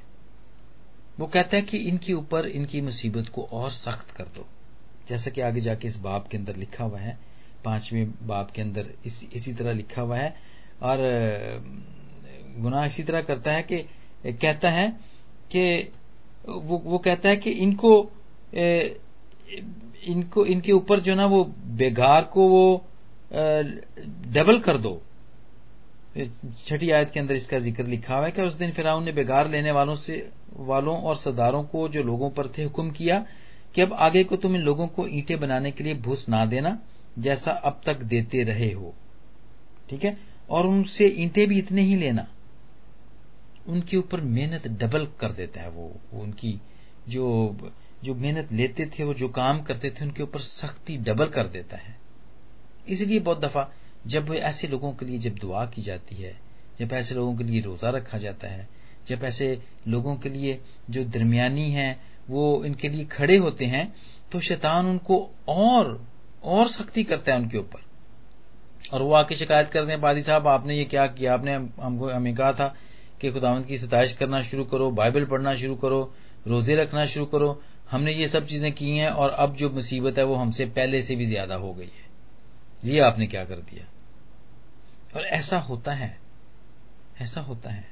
वो 1.18 1.26
कहता 1.26 1.56
है 1.56 1.62
कि 1.62 1.78
इनके 1.78 2.12
ऊपर 2.12 2.46
इनकी 2.46 2.80
मुसीबत 2.80 3.28
को 3.28 3.42
और 3.52 3.70
सख्त 3.70 4.10
कर 4.10 4.24
दो। 4.24 4.46
जैसा 5.08 5.30
कि 5.30 5.40
आगे 5.40 5.60
जाके 5.60 5.86
इस 5.86 5.96
बाप 6.00 6.28
के 6.28 6.36
अंदर 6.36 6.56
लिखा 6.56 6.84
हुआ 6.84 6.98
है 6.98 7.18
पाँचवें 7.64 8.26
बाप 8.26 8.50
के 8.50 8.62
अंदर 8.62 8.90
इस, 9.06 9.28
इसी 9.32 9.52
तरह 9.52 9.72
लिखा 9.72 10.02
हुआ 10.02 10.16
है 10.16 10.34
और 10.82 10.98
गुनाह 12.58 12.84
इसी 12.84 13.02
तरह 13.02 13.22
करता 13.22 13.52
है 13.52 13.62
कि 13.62 13.78
कहता 14.24 14.70
है 14.70 14.88
कि 15.52 15.92
वो 16.48 16.78
वो 16.78 16.98
कहता 16.98 17.28
है 17.28 17.36
कि 17.36 17.50
इनको 17.50 17.92
इनको 20.06 20.44
इनके 20.46 20.72
ऊपर 20.72 21.00
जो 21.00 21.14
ना 21.14 21.26
वो 21.26 21.44
बेगार 21.76 22.24
को 22.24 22.48
वो 22.48 22.84
डबल 23.32 24.58
कर 24.58 24.76
दो। 24.76 25.02
छठी 26.16 26.90
आयत 26.90 27.10
के 27.10 27.20
अंदर 27.20 27.34
इसका 27.34 27.58
ज़िक्र 27.58 27.84
लिखा 27.84 28.16
हुआ 28.16 28.24
है 28.24 28.32
कि 28.32 28.42
उस 28.42 28.54
दिन 28.54 28.70
फिराउन 28.70 29.04
ने 29.04 29.12
बेगार 29.12 29.48
लेने 29.48 29.70
वालों 29.70 29.94
से, 29.94 30.30
वालों 30.52 30.96
और 31.02 31.16
सरदारों 31.16 31.62
को, 31.62 31.88
जो 31.88 32.02
लोगों 32.02 32.30
पर 32.30 32.48
थे, 32.48 32.64
हुक्म 32.64 32.90
किया 32.90 33.24
कि 33.74 33.80
अब 33.80 33.92
आगे 33.92 34.24
को 34.24 34.36
तुम 34.36 34.56
इन 34.56 34.62
लोगों 34.62 34.86
को 34.86 35.06
ईंटें 35.08 35.38
बनाने 35.40 35.70
के 35.70 35.84
लिए 35.84 35.94
भूस 35.94 36.28
ना 36.28 36.44
देना, 36.46 36.78
जैसा 37.18 37.52
अब 37.52 37.80
तक 37.86 38.02
देते 38.02 38.42
रहे 38.42 38.70
हो। 38.72 38.94
ठीक 39.90 40.04
है? 40.04 40.16
और 40.50 40.66
उनसे 40.66 41.06
ईंटें 41.06 41.46
भी 41.48 41.58
इतने 41.58 41.82
ही 41.82 41.96
लेना। 41.96 42.26
उनके 43.68 43.96
ऊपर 43.96 44.20
मेहनत 44.20 44.66
डबल 44.68 45.06
कर 45.20 45.32
देता 45.32 45.60
है 45.60 45.70
वो 45.70 45.92
उनकी 46.12 46.60
जो 47.08 47.56
जो 48.04 48.14
मेहनत 48.14 48.52
लेते 48.52 48.86
थे, 48.86 49.04
वो 49.04 49.14
जो 49.14 49.28
काम 49.28 49.62
करते 49.62 49.90
थे, 49.90 50.04
उनके 50.04 50.22
ऊपर 50.22 50.40
सख्ती 50.40 50.96
डबल 50.96 51.26
कर 51.26 51.46
देता 51.46 51.76
है। 51.76 51.96
इसलिए 52.88 53.20
बहुत 53.20 53.40
दफ़ा 53.40 53.70
जब 54.06 54.32
ऐसे 54.34 54.68
लोगों 54.68 54.92
के 54.92 55.06
लिए 55.06 55.18
जब 55.18 55.34
दुआ 55.34 55.64
की 55.66 55.82
जाती 55.82 56.14
है, 56.14 56.36
जब 56.80 56.92
ऐसे 56.92 57.14
लोगों 57.14 57.36
के 57.36 57.44
लिए 57.44 57.60
रोजा 57.60 57.90
रखा 57.90 58.18
जाता 58.18 58.48
है, 58.48 58.68
जब 59.06 59.24
ऐसे 59.24 59.58
लोगों 59.88 60.16
के 60.16 60.28
लिए 60.28 60.60
जो 60.90 61.04
दरमियानी 61.04 61.70
हैं, 61.70 62.00
वो 62.30 62.64
इनके 62.64 62.88
लिए 62.88 63.04
खड़े 63.04 63.36
होते 63.36 63.64
हैं 63.64 63.92
तो 64.32 64.40
शैतान 64.40 64.86
उनको 64.86 65.18
और 65.48 66.00
और 66.44 66.68
सख्ती 66.68 67.04
करता 67.04 67.32
है 67.32 67.38
उनके 67.38 67.58
ऊपर। 67.58 67.82
और 68.92 69.02
वो 69.02 69.12
आके 69.14 69.34
शिकायत 69.34 69.68
करते 69.68 69.92
हैं, 69.92 70.00
बादी 70.00 70.22
साहब, 70.22 70.46
आपने 70.46 70.76
ये 70.76 70.84
क्या 70.84 71.06
किया? 71.06 71.34
आपने 71.34 71.54
हमको, 71.54 72.08
हमें 72.08 72.34
कहा 72.34 72.52
था 72.52 72.74
कि 73.20 73.30
खुदावंत 73.30 73.66
की 73.66 73.78
सताइश 73.78 74.12
करना 74.12 74.42
शुरू 74.42 74.64
करो, 74.64 74.90
बाइबल 74.90 75.24
पढ़ना 75.24 75.54
शुरू 75.54 75.74
करो, 75.74 76.14
रोज़े 76.46 76.74
रखना 76.74 77.04
शुरू 77.06 77.26
करो। 77.26 77.62
हमने 77.90 78.12
ये 78.12 78.28
सब 78.28 78.46
चीज़ें 78.46 78.72
की 78.72 78.96
हैं 78.98 79.08
और 79.08 79.30
अब 79.30 79.54
जो 79.56 79.70
मुसीबत 79.70 80.18
है 80.18 80.24
वो 80.24 80.34
हमसे 80.34 80.66
पहले 80.66 81.02
से 81.02 81.16
भी 81.16 81.26
ज़्यादा 81.26 81.54
हो 81.54 81.72
गई 81.74 81.84
है। 81.84 82.92
ये 82.92 83.00
आपने 83.00 83.26
क्या 83.26 83.44
कर 83.44 83.56
दिया? 83.56 83.86
और 85.14 85.24
ऐसा 85.24 85.58
होता 85.60 85.92
है, 85.94 86.16
ऐसा 87.20 87.40
होता 87.40 87.70
है। 87.70 87.86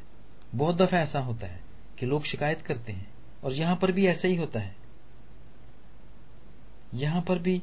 बहुत 0.54 0.76
दफ़ा 0.76 0.98
ऐसा 0.98 1.20
होता 1.20 1.46
है 1.46 1.60
कि 1.98 2.06
लोग 2.06 2.24
शिकायत 2.24 2.62
करते 2.62 2.92
हैं 2.92 3.06
और 3.44 3.52
यहाँ 3.52 3.76
पर 3.76 3.92
भी 3.92 4.06
ऐसा 4.06 4.28
ही 4.28 4.36
होता 4.36 4.60
है। 4.60 4.74
यहाँ 6.94 7.20
पर 7.22 7.38
भी 7.38 7.60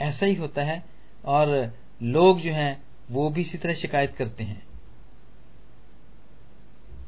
ऐसा 0.00 0.26
ही 0.26 0.34
होता 0.34 0.62
है 0.62 0.82
और 1.26 1.72
लोग 2.02 2.40
जो 2.40 2.52
हैं, 2.52 2.82
वो 3.10 3.28
भी 3.30 3.40
इसी 3.40 3.58
तरह 3.58 3.74
शिकायत 3.74 4.14
करते 4.16 4.44
हैं। 4.44 4.62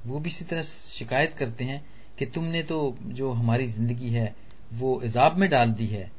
वो 0.06 0.18
भी 0.18 0.28
इसी 0.28 0.44
तरह 0.44 0.62
शिकायत 0.62 1.34
करते 1.34 1.64
हैं 1.64 1.84
कि 2.18 2.26
तुमने 2.26 2.62
तो 2.62 2.96
जो 3.02 3.30
हमारी 3.32 3.66
ज़िंदगी 3.66 4.08
है, 4.08 4.34
वो 4.72 5.00
इजाब 5.02 5.36
में 5.36 5.48
डाल 5.50 5.72
दी 5.72 5.86
है 5.86 6.10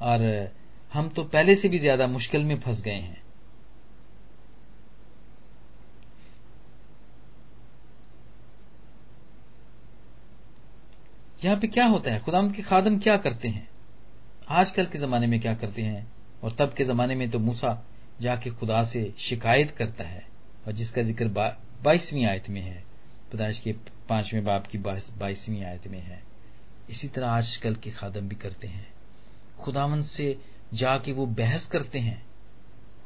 और 0.00 0.50
हम 0.92 1.08
तो 1.08 1.24
पहले 1.24 1.54
से 1.56 1.68
भी 1.68 1.78
ज़्यादा 1.78 2.06
मुश्किल 2.06 2.44
में 2.44 2.58
फंस 2.60 2.82
गए 2.82 2.92
हैं। 2.92 3.22
यहाँ 11.44 11.56
पे 11.56 11.66
क्या 11.66 11.84
होता 11.86 12.10
है? 12.10 12.20
खुदाम 12.20 12.50
के 12.50 12.62
खादम 12.62 12.98
क्या 12.98 13.16
करते 13.16 13.48
हैं? 13.48 13.68
आजकल 14.48 14.86
के 14.86 14.98
जमाने 14.98 15.26
में 15.26 15.40
क्या 15.40 15.54
करते 15.54 15.82
हैं? 15.82 16.06
और 16.42 16.52
तब 16.52 16.72
के 16.74 16.84
जमाने 16.84 17.14
में 17.14 17.30
तो 17.30 17.38
मूसा 17.38 17.84
जाके 18.20 18.50
खुदा 18.50 18.82
से 18.82 19.12
शिकायत 19.18 19.70
करता 19.70 20.04
है, 20.04 20.26
और 20.66 20.72
जिसका 20.72 21.02
ज़िक्र 21.02 21.28
बाईसवीं 21.84 22.26
आयत 22.26 22.48
में 22.50 22.60
है। 22.60 22.84
पदाइश 23.32 23.58
के 23.58 23.72
पाँचवें 24.08 24.44
बाप 24.44 24.66
की 24.66 24.78
बाईसवीं 24.78 25.62
आयत 25.64 25.86
में 25.88 26.00
है। 26.00 26.22
इसी 26.90 27.08
तरह 27.08 27.28
आजकल 27.28 27.74
के 27.74 27.90
खादम 27.90 28.28
भी 28.28 28.36
करते 28.36 28.66
हैं। 28.66 28.86
खुदावन 29.58 30.02
से 30.02 30.36
जाके 30.74 31.12
वो 31.12 31.26
बहस 31.26 31.66
करते 31.66 31.98
हैं। 31.98 32.26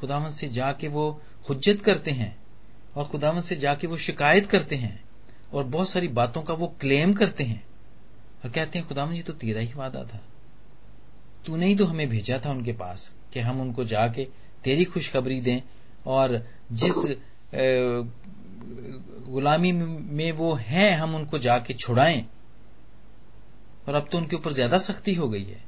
खुदावन 0.00 0.28
से 0.28 0.48
जाके 0.48 0.88
वो 0.88 1.22
हुज्जत 1.48 1.80
करते 1.80 2.10
हैं। 2.10 2.36
और 2.96 3.04
खुदावन 3.04 3.40
से 3.40 3.56
जाके 3.56 3.86
वो 3.86 3.96
शिकायत 3.96 4.46
करते 4.46 4.76
हैं। 4.76 5.00
और 5.52 5.64
बहुत 5.64 5.88
सारी 5.88 6.08
बातों 6.08 6.42
का 6.42 6.54
वो 6.54 6.66
क्लेम 6.80 7.12
करते 7.12 7.44
हैं। 7.44 7.67
और 8.44 8.50
कहते 8.50 8.78
हैं 8.78 8.88
खुदावन 8.88 9.14
जी 9.14 9.22
तो 9.22 9.32
तेरा 9.34 9.60
ही 9.60 9.72
वादा 9.76 10.02
था। 10.04 10.20
तूने 11.46 11.66
ही 11.66 11.74
तो 11.76 11.84
हमें 11.84 12.08
भेजा 12.08 12.38
था 12.38 12.50
उनके 12.50 12.72
पास 12.74 13.14
कि 13.32 13.40
हम 13.40 13.60
उनको 13.60 13.84
जाके 13.86 14.24
तेरी 14.64 14.84
खुशखबरी 14.84 15.40
दें 15.40 15.60
और 16.06 16.42
जिस 16.72 16.94
गुलामी 19.28 19.72
में 19.72 20.32
वो 20.32 20.52
हैं, 20.54 20.92
हम 20.92 21.14
उनको 21.14 21.38
जाके 21.38 21.74
छुड़ाएँ। 21.74 22.24
और 23.88 23.96
अब 23.96 24.08
तो 24.12 24.18
उनके 24.18 24.36
ऊपर 24.36 24.52
ज़्यादा 24.52 24.78
सख्ती 24.78 25.14
हो 25.14 25.28
गई 25.28 25.44
है। 25.44 25.62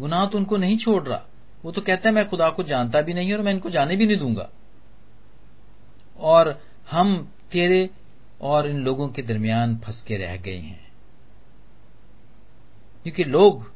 गुनाह 0.00 0.26
तो 0.26 0.38
उनको 0.38 0.56
नहीं 0.56 0.76
छोड़ 0.78 1.02
रहा। 1.02 1.26
वो 1.64 1.72
तो 1.72 1.80
कहता 1.80 2.08
है, 2.08 2.14
मैं 2.14 2.28
खुदा 2.28 2.48
को 2.50 2.62
जानता 2.62 3.00
भी 3.00 3.14
नहीं 3.14 3.32
और 3.34 3.42
मैं 3.42 3.52
इनको 3.52 3.70
जाने 3.70 3.96
भी 3.96 4.06
नहीं 4.06 4.16
दूँगा। 4.16 4.48
और 6.18 6.60
हम 6.90 7.16
तेरे 7.52 7.88
और 8.40 8.68
इन 8.70 8.76
लोगों 8.76 9.08
के 9.08 9.22
दरमियान 9.22 9.76
फंस 9.76 10.00
के 10.02 10.16
रह 10.16 10.36
गए 10.36 10.58
हैं। 10.58 10.85
क्योंकि 13.06 13.24
लोग 13.24 13.72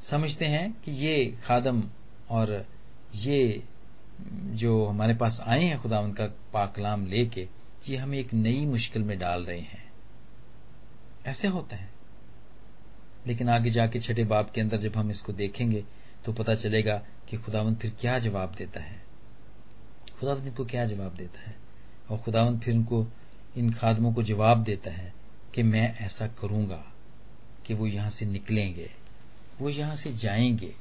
समझते 0.00 0.44
हैं 0.44 0.80
कि 0.84 0.90
ये 0.90 1.38
खादम 1.44 1.82
और 2.30 2.66
ये 3.14 3.62
जो 4.30 4.86
हमारे 4.86 5.14
पास 5.14 5.40
आए 5.40 5.64
हैं, 5.64 5.82
खुदा 5.82 6.00
उनका 6.00 6.26
पाकलाम 6.26 7.06
लेके, 7.06 7.48
ये 7.88 7.96
हमें 7.96 8.18
एक 8.18 8.34
नई 8.34 8.66
मुश्किल 8.66 9.02
में 9.02 9.18
डाल 9.18 9.44
रहे 9.44 9.60
हैं। 9.60 9.92
ऐसे 11.26 11.48
होता 11.48 11.76
है। 11.76 11.90
लेकिन 13.26 13.48
आगे 13.48 13.70
जाके 13.70 13.98
छठे 13.98 14.24
बाप 14.24 14.50
के 14.50 14.60
अंदर 14.60 14.76
जब 14.76 14.96
हम 14.96 15.10
इसको 15.10 15.32
देखेंगे 15.32 15.84
तो 16.24 16.32
पता 16.32 16.54
चलेगा 16.54 17.06
कि 17.28 17.36
खुदावंत 17.36 17.78
फिर 17.78 17.96
क्या 18.00 18.18
जवाब 18.18 18.54
देता 18.54 18.80
है। 18.80 19.04
खुदावंत 20.20 20.46
इनको 20.46 20.64
क्या 20.64 20.84
जवाब 20.84 21.14
देता 21.14 21.40
है? 21.40 21.56
और 22.10 22.18
खुदावंत 22.18 22.62
फिर 22.62 22.74
उनको 22.74 23.06
इन 23.56 23.72
खादमों 23.72 24.12
को 24.12 24.22
जवाब 24.22 24.62
देता 24.62 24.90
है 24.90 25.14
कि 25.54 25.62
मैं 25.62 25.96
ऐसा 25.98 26.26
करूँगा। 26.26 26.88
कि 27.72 27.78
वो 27.78 27.86
यहाँ 27.86 28.10
से 28.10 28.26
निकलेंगे, 28.26 28.90
वो 29.58 29.68
यहाँ 29.68 29.96
से 29.96 30.12
जाएँगे, 30.12 30.74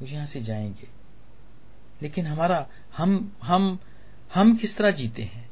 वो 0.00 0.06
यहाँ 0.06 0.26
से 0.26 0.40
जाएँगे। 0.40 0.88
लेकिन 2.02 2.26
हमारा, 2.26 2.66
हम 2.96 3.36
हम 3.42 3.78
हम 4.34 4.56
किस 4.56 4.76
तरह 4.76 4.90
जीते 4.90 5.22
हैं? 5.22 5.50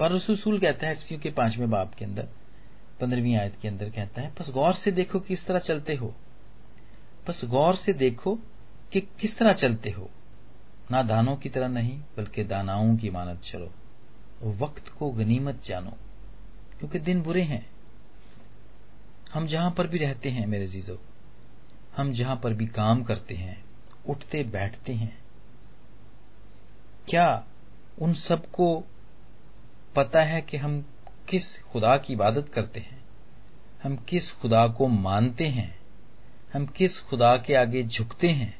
पर 0.00 0.12
रसूल 0.12 0.58
कहता 0.58 0.86
है 0.86 0.92
एफसीयू 0.92 1.20
के 1.20 1.30
पाँचवें 1.30 1.70
बाप 1.70 1.94
के 1.94 2.04
अंदर, 2.04 2.28
पंद्रहवीं 3.00 3.36
आयत 3.36 3.56
के 3.62 3.68
अंदर 3.68 3.90
कहता 3.90 4.22
है, 4.22 4.32
बस 4.40 4.50
गौर 4.50 4.72
से 4.72 4.92
देखो 4.92 5.20
किस 5.20 5.46
तरह 5.46 5.58
चलते 5.58 5.94
हो। 5.94 6.14
बस 7.28 7.44
गौर 7.44 7.74
से 7.74 7.92
देखो 7.92 8.38
कि 8.92 9.00
किस 9.00 9.38
तरह 9.38 9.52
चलते 9.52 9.90
हो। 9.90 10.10
ना 10.90 11.02
दानों 11.02 11.36
की 11.36 11.48
तरह 11.48 11.68
नहीं, 11.68 12.00
बल्कि 12.16 12.44
दानाओं 12.44 12.96
की 12.96 13.10
मानत 13.10 13.40
चलो। 13.40 13.72
वक्त 14.42 14.88
को 14.88 15.10
गनीमत 15.10 15.62
जानो, 15.62 15.90
क्योंकि 16.78 16.98
दिन 16.98 17.22
बुरे 17.22 17.42
हैं। 17.42 17.79
हम 19.34 19.46
जहाँ 19.46 19.70
पर 19.70 19.86
भी 19.86 19.98
रहते 19.98 20.30
हैं 20.30 20.46
मेरे 20.46 20.66
जीजो 20.66 21.00
हम 21.96 22.12
जहाँ 22.12 22.36
पर 22.36 22.54
भी 22.54 22.66
काम 22.66 23.02
करते 23.02 23.34
हैं, 23.34 23.64
उठते 24.08 24.44
बैठते 24.44 24.92
हैं, 24.92 25.18
क्या 27.08 27.46
उन 27.98 28.14
सबको 28.14 28.84
पता 29.96 30.22
है 30.22 30.40
कि 30.40 30.56
हम 30.56 30.86
किस 31.28 31.62
खुदा 31.62 31.96
की 31.96 32.12
इबादत 32.12 32.48
करते 32.48 32.80
हैं? 32.80 33.00
हम 33.82 33.96
किस 33.96 34.32
खुदा 34.32 34.68
को 34.68 34.88
मानते 34.88 35.46
हैं? 35.46 35.78
हम 36.52 36.66
किस 36.66 37.00
खुदा 37.00 37.36
के 37.36 37.54
आगे 37.54 37.82
झुकते 37.82 38.28
हैं? 38.28 38.58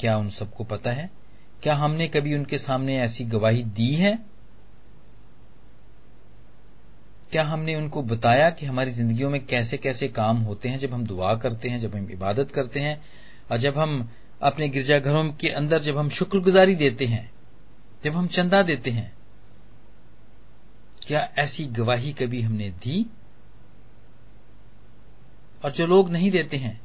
क्या 0.00 0.16
उन 0.18 0.30
सबको 0.30 0.64
पता 0.64 0.92
है? 0.92 1.10
क्या 1.62 1.74
हमने 1.74 2.08
कभी 2.08 2.34
उनके 2.34 2.58
सामने 2.58 2.98
ऐसी 2.98 3.24
गवाही 3.24 3.62
दी 3.62 3.94
है? 3.94 4.31
क्या 7.32 7.44
हमने 7.44 7.74
उनको 7.74 8.02
बताया 8.02 8.50
कि 8.50 8.66
हमारी 8.66 8.90
जिंदगियों 8.90 9.30
में 9.30 9.46
कैसे 9.46 9.78
कैसे 9.78 10.08
काम 10.08 10.36
होते 10.36 10.68
हैं, 10.68 10.78
जब 10.78 10.94
हम 10.94 11.06
दुआ 11.06 11.34
करते 11.34 11.68
हैं, 11.68 11.78
जब 11.78 11.96
हम 11.96 12.10
इबादत 12.10 12.50
करते 12.50 12.80
हैं, 12.80 13.04
और 13.50 13.56
जब 13.56 13.78
हम 13.78 14.10
अपने 14.42 14.68
गिरजाघरों 14.68 15.32
के 15.32 15.48
अंदर 15.48 15.80
जब 15.80 15.98
हम 15.98 16.08
शुक्रगुजारी 16.08 16.74
देते 16.74 17.06
हैं, 17.06 17.32
जब 18.04 18.12
हम 18.12 18.26
चंदा 18.26 18.62
देते 18.62 18.90
हैं, 18.90 19.16
क्या 21.06 21.30
ऐसी 21.38 21.64
गवाही 21.64 22.12
कभी 22.12 22.42
हमने 22.42 22.70
दी? 22.70 23.06
और 25.64 25.70
जो 25.70 25.86
लोग 25.86 26.10
नहीं 26.10 26.30
देते 26.30 26.56
हैं, 26.56 26.80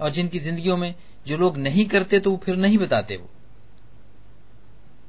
और 0.00 0.10
जिनकी 0.10 0.38
जिंदगियों 0.38 0.76
में 0.76 0.94
जो 1.26 1.36
लोग 1.36 1.56
नहीं 1.56 1.86
करते 1.86 2.18
तो 2.18 2.30
वो 2.30 2.36
फिर 2.36 2.56
नहीं 2.56 2.78
बताते 2.78 3.16
वो। 3.16 3.30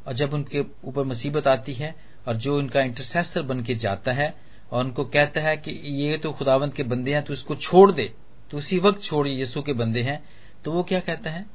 और 0.07 0.13
जब 0.13 0.33
उनके 0.33 0.65
ऊपर 0.83 1.03
मुसीबत 1.03 1.47
आती 1.47 1.73
है 1.73 2.08
और 2.29 2.35
जो 2.35 2.57
उनका 2.57 2.81
इंटरसेसर 2.81 3.41
बन 3.41 3.61
के 3.61 3.75
जाता 3.75 4.11
है 4.11 4.37
और 4.71 4.85
उनको 4.85 5.05
कहता 5.05 5.41
है 5.41 5.57
कि 5.57 5.71
ये 5.71 6.17
तो 6.17 6.31
खुदावंत 6.31 6.73
के 6.73 6.83
बंदे 6.83 7.13
हैं 7.13 7.23
तो 7.23 7.33
इसको 7.33 7.55
छोड़ 7.55 7.91
दे। 7.91 8.13
तो 8.51 8.57
उसी 8.57 8.79
वक्त 8.79 9.03
छोड़ 9.03 9.27
यीशु 9.27 9.61
के 9.61 9.73
बंदे 9.73 10.01
हैं। 10.01 10.29
तो 10.63 10.71
वो 10.71 10.83
क्या 10.83 10.99
कहता 10.99 11.29
है? 11.29 11.45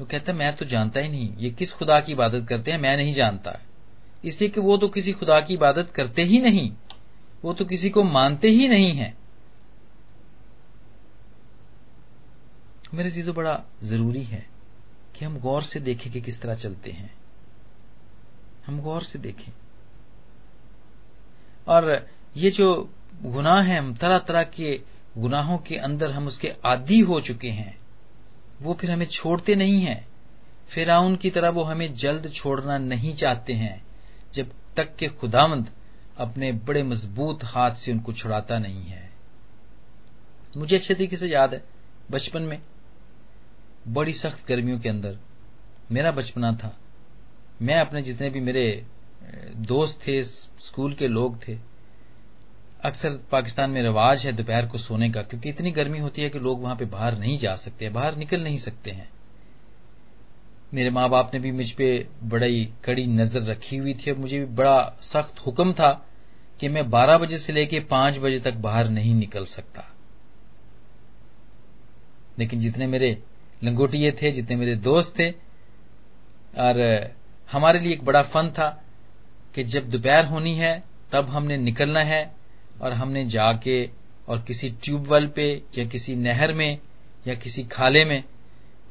वो 0.00 0.06
कहता 0.06 0.32
है, 0.32 0.38
मैं 0.38 0.56
तो 0.56 0.64
जानता 0.64 1.00
ही 1.00 1.08
नहीं, 1.08 1.36
ये 1.36 1.50
किस 1.50 1.72
खुदा 1.72 2.00
की 2.00 2.12
इबादत 2.12 2.48
करते 2.48 2.70
हैं, 2.70 2.78
मैं 2.78 2.96
नहीं 2.96 3.12
जानता। 3.12 3.60
इसलिए 4.24 4.50
कि, 4.50 4.60
वो 4.60 4.76
तो 4.76 4.88
किसी 4.88 5.12
खुदा 5.12 5.40
की 5.40 5.54
इबादत 5.54 5.90
करते 5.90 6.22
ही 6.22 6.40
नहीं, 6.40 6.72
वो 7.44 7.52
तो 7.52 7.64
किसी 7.64 7.90
को 7.90 8.02
मानते 8.02 8.48
ही 8.48 8.68
नहीं 8.68 8.92
है। 8.92 9.16
मेरे 12.94 13.10
चीज़ों 13.10 13.34
बड़ा 13.34 13.62
ज़रूरी 13.82 14.22
है 14.22 14.48
कि 15.14 15.24
हम 15.24 15.38
गौर 15.38 15.62
से 15.62 15.80
देखें 15.80 16.12
कि 16.12 16.20
किस 16.20 16.42
तरह 16.42 16.54
चलते 16.54 16.90
हैं। 16.90 17.19
हम 18.66 18.80
गौर 18.80 19.02
से 19.02 19.18
देखें। 19.18 19.52
और 21.68 22.08
ये 22.36 22.50
जो 22.50 22.90
गुनाह 23.22 23.62
हैं, 23.62 23.78
हम 23.78 23.94
तरह 23.94 24.18
तरह 24.18 24.42
के 24.42 24.80
गुनाहों 25.18 25.58
के 25.58 25.76
अंदर 25.76 26.10
हम 26.10 26.26
उसके 26.26 26.52
आदि 26.64 27.00
हो 27.00 27.20
चुके 27.20 27.50
हैं। 27.50 27.80
वो 28.62 28.74
फिर 28.74 28.90
हमें 28.90 29.06
छोड़ते 29.06 29.54
नहीं 29.54 29.80
हैं। 29.80 30.08
फिराउन 30.68 31.16
की 31.16 31.30
तरह 31.30 31.48
वो 31.48 31.62
हमें 31.62 31.94
जल्द 31.94 32.30
छोड़ना 32.30 32.78
नहीं 32.78 33.14
चाहते 33.14 33.52
हैं, 33.52 33.86
जब 34.34 34.52
तक 34.76 34.96
के 34.96 35.08
खुदावंद 35.08 35.70
अपने 36.18 36.52
बड़े 36.52 36.82
मज़बूत 36.82 37.44
हाथ 37.44 37.70
से 37.70 37.92
उनको 37.92 38.12
छुड़ाता 38.12 38.58
नहीं 38.58 38.84
है। 38.84 39.10
मुझे 40.56 40.76
अच्छे 40.76 40.94
तरीके 40.94 41.16
से 41.16 41.28
याद 41.28 41.54
है, 41.54 41.64
बचपन 42.10 42.42
में 42.42 42.62
बड़ी 43.88 44.12
सख्त 44.12 44.48
गर्मियों 44.48 44.78
के 44.78 44.88
अंदर 44.88 45.18
मेरा 45.92 46.10
बचपना 46.10 46.52
था। 46.52 46.78
मैं 47.62 47.74
अपने 47.74 48.02
जितने 48.02 48.30
भी 48.30 48.40
मेरे 48.40 48.86
दोस्त 49.56 50.00
थे, 50.06 50.22
स्कूल 50.24 50.94
के 50.94 51.08
लोग 51.08 51.36
थे, 51.48 51.56
अक्सर 52.80 53.18
पाकिस्तान 53.30 53.70
में 53.70 53.82
रिवाज 53.82 54.26
है 54.26 54.32
दोपहर 54.32 54.66
को 54.66 54.78
सोने 54.78 55.10
का, 55.10 55.22
क्योंकि 55.22 55.48
इतनी 55.48 55.70
गर्मी 55.70 55.98
होती 55.98 56.22
है 56.22 56.30
कि 56.30 56.38
लोग 56.38 56.62
वहाँ 56.62 56.76
पे 56.76 56.84
बाहर 56.84 57.18
नहीं 57.18 57.38
जा 57.38 57.54
सकते, 57.54 57.88
बाहर 57.88 58.16
निकल 58.16 58.42
नहीं 58.44 58.56
सकते 58.56 58.90
हैं। 58.90 59.08
मेरे 60.74 60.90
माँ 60.90 61.08
बाप 61.10 61.30
ने 61.34 61.40
भी 61.40 61.52
मुझ 61.52 61.70
पर 61.70 62.08
बड़ी 62.22 62.64
कड़ी 62.84 63.06
नज़र 63.06 63.42
रखी 63.42 63.76
हुई 63.76 63.94
थी 63.94 64.10
और 64.10 64.18
मुझे 64.18 64.38
भी 64.38 64.46
बड़ा 64.54 64.96
सख्त 65.02 65.46
हुक्म 65.46 65.72
था 65.72 65.90
कि 66.60 66.68
मैं 66.68 66.88
12 66.90 67.18
बजे 67.18 67.38
से 67.38 67.52
लेकर 67.52 67.80
5 67.80 68.18
बजे 68.18 68.38
तक 68.38 68.54
बाहर 68.54 68.88
नहीं 68.88 69.14
निकल 69.14 69.44
सकता। 69.44 69.84
लेकिन 72.38 72.60
जितने 72.60 72.86
मेरे 72.86 73.22
लंगोटिए 73.64 74.12
थे, 74.12 74.30
जितने 74.30 74.56
मेरे 74.56 74.74
दोस्त 74.76 75.18
थे, 75.18 75.30
और 75.30 77.19
हमारे 77.52 77.78
लिए 77.78 77.92
एक 77.92 78.04
बड़ा 78.04 78.22
फन 78.22 78.50
था 78.50 78.84
कि 79.54 79.64
जब 79.64 79.90
दोपहर 79.90 80.26
होनी 80.26 80.54
है, 80.54 80.84
तब 81.12 81.28
हमने 81.28 81.56
निकलना 81.56 82.00
है 82.00 82.34
और 82.82 82.92
हमने 82.92 83.24
जाके 83.24 83.90
और 84.28 84.42
किसी 84.42 84.70
ट्यूबवेल 84.70 85.26
पे 85.26 85.62
या 85.78 85.84
किसी 85.84 86.16
नहर 86.16 86.52
में 86.52 86.78
या 87.26 87.34
किसी 87.34 87.64
खाले 87.64 88.04
में 88.04 88.24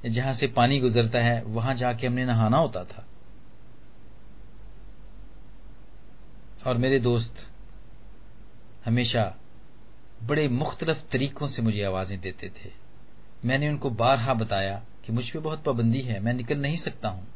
जहाँ 0.06 0.34
से 0.34 0.48
पानी 0.48 0.80
गुजरता 0.80 1.19
है, 1.19 1.43
वहाँ 1.43 1.76
जाके 1.76 2.08
हमने 2.08 2.26
नहाना 2.26 2.58
होता 2.58 2.84
था। 2.84 3.06
और 6.67 6.78
मेरे 6.78 7.00
दोस्त 7.00 7.50
हमेशा 8.86 9.36
बड़े 10.24 10.48
मुख्तलफ 10.48 11.10
तरीकों 11.12 11.48
से 11.48 11.62
मुझे 11.62 11.84
आवाज़ें 11.84 12.22
देते 12.22 12.50
थे। 12.50 12.72
मैंने 13.45 13.69
उनको 13.69 13.89
बारहा 13.89 14.34
बताया 14.34 14.84
कि 15.06 15.12
मुझ 15.12 15.30
पर 15.32 15.39
बहुत 15.39 15.63
पाबंदी 15.63 16.02
है, 16.02 16.19
मैं 16.19 16.34
निकल 16.34 16.58
नहीं 16.58 16.78
सकता 16.78 17.10
हूँ। 17.10 17.28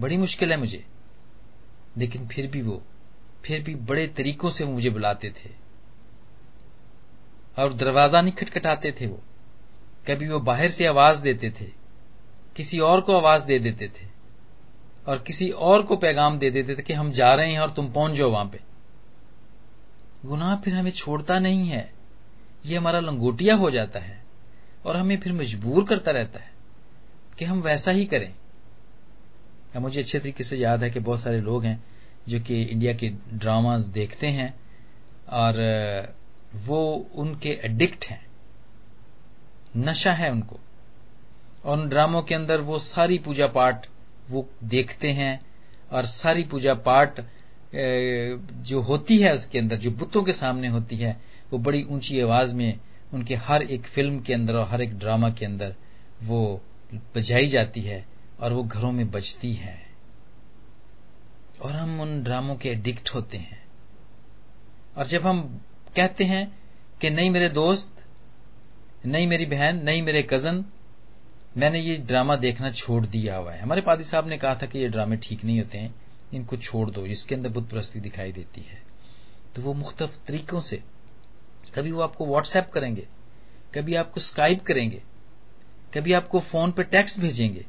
बड़ी 0.00 0.16
मुश्किल 0.16 0.52
है 0.52 0.56
मुझे। 0.56 0.84
लेकिन 1.98 2.26
फिर 2.26 2.46
भी 2.46 2.62
वो, 2.62 2.82
फिर 3.44 3.62
भी 3.62 3.74
बड़े 3.74 4.06
तरीकों 4.06 4.50
से 4.50 4.64
मुझे 4.64 4.90
बुलाते 4.90 5.30
थे। 5.30 5.50
और 7.58 7.72
दरवाज़ा 7.72 8.20
नहीं 8.20 8.32
खटखटाते 8.32 8.92
थे 8.92 9.06
वो। 9.06 9.22
कभी 10.10 10.28
वो 10.28 10.40
बाहर 10.40 10.68
से 10.68 10.86
आवाज़ 10.86 11.22
देते 11.22 11.50
थे, 11.50 11.64
किसी 12.56 12.78
और 12.78 13.00
को 13.00 13.16
आवाज़ 13.16 13.46
दे 13.46 13.58
देते 13.58 13.88
थे, 13.88 14.06
और 15.06 15.18
किसी 15.18 15.50
और 15.50 15.82
को 15.82 15.96
पैगाम 15.96 16.38
दे 16.38 16.50
देते 16.50 16.74
थे 16.74 16.82
कि 16.82 16.92
हम 16.92 17.10
जा 17.12 17.34
रहे 17.34 17.52
हैं 17.52 17.60
और 17.60 17.70
तुम 17.70 17.92
पहुँच 17.92 18.12
जाओ 18.12 18.30
वहाँ 18.30 18.46
पे। 18.46 18.60
गुनाह 20.24 20.56
फिर 20.56 20.74
हमें 20.74 20.90
छोड़ता 20.90 21.38
नहीं 21.38 21.68
है। 21.68 21.92
ये 22.66 22.76
हमारा 22.76 23.00
लंगोटिया 23.00 23.54
हो 23.54 23.70
जाता 23.70 24.00
है, 24.00 24.24
और 24.86 24.96
हमें 24.96 25.20
फिर 25.20 25.32
मजबूर 25.32 25.84
करता 25.84 26.10
रहता 26.10 26.40
है 26.40 26.50
कि 27.38 27.44
हम 27.44 27.60
वैसा 27.60 27.90
ही 27.90 28.04
करें। 28.04 28.34
मुझे 29.76 30.00
अच्छे 30.00 30.18
तरीके 30.18 30.44
से 30.44 30.56
याद 30.56 30.82
है 30.82 30.90
कि 30.90 31.00
बहुत 31.00 31.20
सारे 31.20 31.40
लोग 31.40 31.64
हैं 31.64 31.82
जो 32.28 32.40
कि 32.40 32.62
इंडिया 32.62 32.92
के 32.92 33.08
ड्रामाज 33.08 33.84
देखते 33.88 34.26
हैं 34.26 34.54
और 35.28 36.14
वो 36.56 36.80
उनके 37.14 37.50
एडिक्ट 37.64 38.04
हैं। 38.06 38.26
नशा 39.76 40.12
है 40.12 40.30
उनको। 40.32 40.58
और 41.64 41.78
उन 41.78 41.88
ड्रामों 41.88 42.22
के 42.22 42.34
अंदर 42.34 42.60
वो 42.60 42.78
सारी 42.78 43.18
पूजा 43.18 43.46
पाठ 43.46 43.86
वो 44.30 44.48
देखते 44.64 45.10
हैं 45.12 45.40
और 45.92 46.04
सारी 46.04 46.42
पूजा 46.44 46.74
पाठ 46.74 47.20
जो 47.74 48.80
होती 48.80 49.18
है 49.18 49.32
उसके 49.32 49.58
अंदर, 49.58 49.76
जो 49.76 49.90
बुतों 49.90 50.22
के 50.22 50.32
सामने 50.32 50.68
होती 50.68 50.96
है, 50.96 51.16
वो 51.52 51.58
बड़ी 51.58 51.82
ऊँची 51.82 52.20
आवाज़ 52.20 52.54
में 52.54 52.78
उनके 53.14 53.34
हर 53.34 53.62
एक 53.62 53.86
फ़िल्म 53.86 54.20
के 54.20 54.34
अंदर 54.34 54.56
और 54.56 54.68
हर 54.68 54.82
एक 54.82 54.98
ड्रामा 54.98 55.30
के 55.30 55.44
अंदर 55.46 55.74
वो 56.22 56.60
बजाई 57.16 57.46
जाती 57.46 57.80
है। 57.80 58.04
और 58.40 58.52
वो 58.52 58.62
घरों 58.62 58.92
में 58.92 59.10
बजती 59.10 59.52
है। 59.52 59.86
और 61.62 61.72
हम 61.72 62.00
उन 62.00 62.22
ड्रामों 62.22 62.56
के 62.56 62.68
एडिक्ट 62.68 63.14
होते 63.14 63.36
हैं। 63.38 63.64
और 64.96 65.06
जब 65.06 65.26
हम 65.26 65.60
कहते 65.96 66.24
हैं 66.24 66.58
कि 67.00 67.10
नहीं 67.10 67.30
मेरे 67.30 67.48
दोस्त, 67.48 68.04
नहीं 69.06 69.26
मेरी 69.26 69.46
बहन, 69.46 69.84
नहीं 69.84 70.02
मेरे 70.02 70.22
कज़न 70.22 70.64
मैंने 71.56 71.80
ये 71.80 71.96
ड्रामा 71.96 72.36
देखना 72.36 72.70
छोड़ 72.70 73.06
दिया 73.06 73.36
हुआ 73.36 73.52
है। 73.52 73.60
हमारे 73.60 73.80
पादी 73.80 74.04
साहब 74.04 74.28
ने 74.28 74.38
कहा 74.38 74.54
था 74.54 74.66
कि 74.66 74.78
ये 74.78 74.88
ड्रामे 74.88 75.16
ठीक 75.16 75.44
नहीं 75.44 75.58
होते 75.60 75.78
हैं, 75.78 75.94
इनको 76.34 76.56
छोड़ 76.56 76.90
दो, 76.90 77.06
जिसके 77.06 77.34
अंदर 77.34 77.48
बुद्ध 77.48 77.68
प्रस्ती 77.68 78.00
दिखाई 78.00 78.32
देती 78.32 78.60
है। 78.60 78.82
तो 79.54 79.62
वो 79.62 79.74
मुख्तफ 79.74 80.26
तरीकों 80.26 80.60
से, 80.60 80.82
कभी 81.74 81.92
वो 81.92 82.02
आपको 82.02 82.26
व्हाट्सएप 82.26 82.70
करेंगे, 82.70 83.08
कभी 83.74 83.94
आपको 83.94 84.20
स्काइप 84.20 84.62
करेंगे, 84.62 85.02
कभी 85.94 86.12
आपको 86.12 86.40
फ़ोन 86.40 86.72
पे 86.72 86.82
टेक्स्ट 86.82 87.20
भेजेंगे 87.20 87.66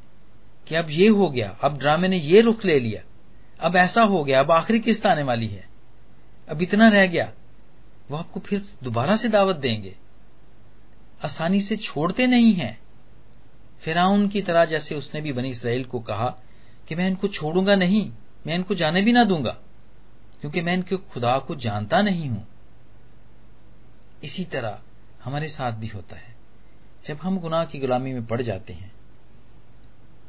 कि 0.69 0.75
अब 0.75 0.89
ये 0.89 1.07
हो 1.07 1.29
गया, 1.29 1.49
अब 1.61 1.77
ड्रामे 1.77 2.07
ने 2.07 2.17
ये 2.17 2.41
रुख 2.41 2.65
ले 2.65 2.79
लिया, 2.79 3.01
अब 3.59 3.75
ऐसा 3.75 4.03
हो 4.03 4.23
गया, 4.23 4.39
अब 4.39 4.51
आखिरी 4.51 4.79
किस्त 4.79 5.05
आने 5.05 5.23
वाली 5.23 5.47
है, 5.47 5.69
अब 6.49 6.61
इतना 6.61 6.87
रह 6.87 7.05
गया, 7.05 7.31
वो 8.11 8.17
आपको 8.17 8.39
फिर 8.39 8.63
दोबारा 8.83 9.15
से 9.15 9.29
दावत 9.29 9.55
देंगे। 9.55 9.95
आसानी 11.25 11.61
से 11.61 11.75
छोड़ते 11.75 12.27
नहीं 12.27 12.53
हैं। 12.53 12.77
फिराउन 13.81 14.27
की 14.27 14.41
तरह 14.41 14.65
जैसे 14.65 14.95
उसने 14.95 15.21
भी 15.21 15.33
बनी 15.33 15.49
इसराइल 15.49 15.83
को 15.83 15.99
कहा 15.99 16.27
कि 16.87 16.95
मैं 16.95 17.07
इनको 17.07 17.27
छोड़ूँगा 17.27 17.75
नहीं, 17.75 18.11
मैं 18.47 18.55
इनको 18.55 18.75
जाने 18.75 19.01
भी 19.01 19.11
ना 19.11 19.23
दूँगा, 19.23 19.57
क्योंकि 20.41 20.61
मैं 20.61 20.73
इनके 20.73 20.97
खुदा 20.97 21.37
को 21.39 21.55
जानता 21.55 22.01
नहीं 22.01 22.29
हूँ। 22.29 22.47
इसी 24.23 24.45
तरह 24.45 24.79
हमारे 25.23 25.49
साथ 25.49 25.71
भी 25.71 25.87
होता 25.87 26.15
है। 26.15 26.35
जब 27.03 27.17
हम 27.17 27.39
गुनाह 27.39 27.65
की 27.65 27.79
गुलामी 27.79 28.13
में 28.13 28.25
पड़ 28.25 28.41
जाते 28.41 28.73
हैं 28.73 28.91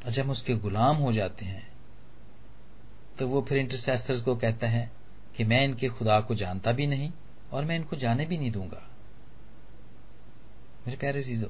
और 0.05 0.11
जब 0.11 0.29
उसके 0.29 0.55
गुलाम 0.55 0.95
हो 0.95 1.11
जाते 1.11 1.45
हैं 1.45 1.71
तो 3.19 3.27
वो 3.27 3.41
फिर 3.41 3.57
इंटरसेसर्स 3.57 4.21
को 4.21 4.35
कहता 4.35 4.67
है 4.67 4.91
कि 5.35 5.43
मैं 5.43 5.63
इनके 5.63 5.89
खुदा 5.89 6.19
को 6.21 6.35
जानता 6.35 6.71
भी 6.71 6.87
नहीं 6.87 7.11
और 7.51 7.65
मैं 7.65 7.75
इनको 7.75 7.95
जाने 7.95 8.25
भी 8.25 8.37
नहीं 8.37 8.51
दूँगा। 8.51 8.87
मेरे 10.87 10.97
प्यारे 10.97 11.23
चीज़ों 11.23 11.49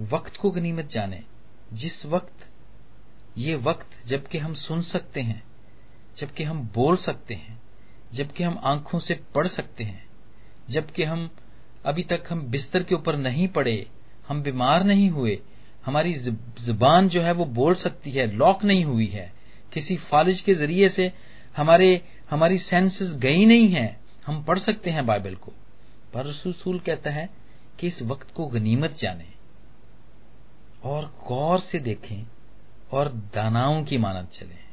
वक्त 0.00 0.36
को 0.36 0.50
गनीमत 0.50 0.86
जाने। 0.86 1.24
जिस 1.72 2.06
वक्त, 2.06 2.48
ये 3.38 3.54
वक्त 3.54 4.06
जबकि 4.06 4.38
हम 4.38 4.54
सुन 4.54 4.82
सकते 4.82 5.20
हैं, 5.20 5.42
जबकि 6.16 6.44
हम 6.44 6.70
बोल 6.74 6.96
सकते 6.96 7.34
हैं, 7.34 7.62
जबकि 8.12 8.42
हम 8.42 8.60
आँखों 8.64 8.98
से 8.98 9.14
पढ़ 9.14 9.46
सकते 9.46 9.84
हैं, 9.84 10.08
जबकि 10.70 11.02
हम 11.02 11.30
अभी 11.86 12.02
तक 12.02 12.24
हम 12.30 12.40
बिस्तर 12.40 12.82
के 12.82 12.94
ऊपर 12.94 13.16
नहीं 13.16 13.48
पड़े, 13.48 13.90
हम 14.28 14.42
बीमार 14.42 14.84
नहीं 14.84 15.10
हुए 15.10 15.42
हमारी 15.86 16.14
ज़ुबान 16.14 17.08
जो 17.08 17.22
है 17.22 17.32
वो 17.32 17.44
बोल 17.44 17.74
सकती 17.74 18.10
है, 18.10 18.32
लॉक 18.32 18.64
नहीं 18.64 18.84
हुई 18.84 19.06
है। 19.06 19.32
किसी 19.72 19.96
फालिज 19.96 20.40
के 20.40 20.54
ज़रिए 20.54 20.88
से 20.88 21.12
हमारे, 21.56 22.02
हमारी 22.30 22.58
सेंसेस 22.58 23.16
गई 23.16 23.46
नहीं 23.46 23.68
है। 23.68 24.00
हम 24.26 24.42
पढ़ 24.42 24.58
सकते 24.58 24.90
हैं 24.90 25.06
बाइबल 25.06 25.34
को। 25.34 25.52
पर 26.14 26.26
रसूल 26.26 26.78
कहता 26.78 27.10
है 27.10 27.30
कि 27.78 27.86
इस 27.86 28.02
वक्त 28.02 28.34
को 28.34 28.46
गनीमत 28.46 28.92
जाने 28.92 29.26
और 30.84 31.14
गौर 31.28 31.60
से 31.60 31.78
देखें 31.78 32.26
और 32.92 33.08
दानाओं 33.08 33.84
की 33.84 33.98
मानत 33.98 34.30
चलें। 34.30 34.64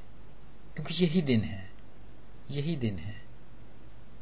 क्योंकि 0.76 1.04
यही 1.04 1.22
दिन 1.22 1.42
है। 1.42 1.72
यही 2.52 2.76
दिन 2.76 2.98
है। 2.98 3.24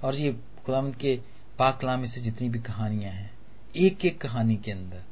और 0.04 0.16
ये 0.16 0.34
खुदामद 0.34 0.96
के 0.96 1.20
पाकलाम 1.60 2.06
से 2.06 2.22
जितनी 2.22 2.50
भी 2.50 2.60
कहानियाँ 2.60 3.12
हैं 3.12 3.34
एक 3.76 4.06
एक 4.06 4.22
कहानी 4.22 4.56
के 4.56 4.72
अंदर 4.72 5.04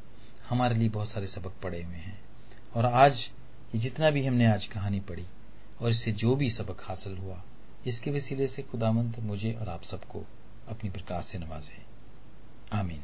हमारे 0.49 0.75
लिए 0.75 0.89
बहुत 0.89 1.09
सारे 1.09 1.27
सबक 1.27 1.53
पड़े 1.63 1.83
हुए 1.83 1.95
हैं। 1.95 2.21
और 2.75 2.85
आज 2.85 3.31
ये 3.75 3.81
जितना 3.81 4.09
भी 4.09 4.25
हमने 4.25 4.45
आज 4.45 4.65
कहानी 4.65 4.99
पढ़ी, 4.99 5.25
और 5.81 5.89
इससे 5.89 6.11
जो 6.11 6.35
भी 6.35 6.49
सबक 6.49 6.77
हासिल 6.83 7.17
हुआ, 7.17 7.43
इसके 7.85 8.11
वसीले 8.11 8.47
से 8.47 8.63
खुदामंद 8.63 9.19
मुझे 9.19 9.53
और 9.53 9.69
आप 9.69 9.83
सबको 9.83 10.23
अपनी 10.67 10.89
प्रकाश 10.89 11.25
से 11.25 11.39
नवाजे। 11.39 11.85
आमीन। 12.73 13.03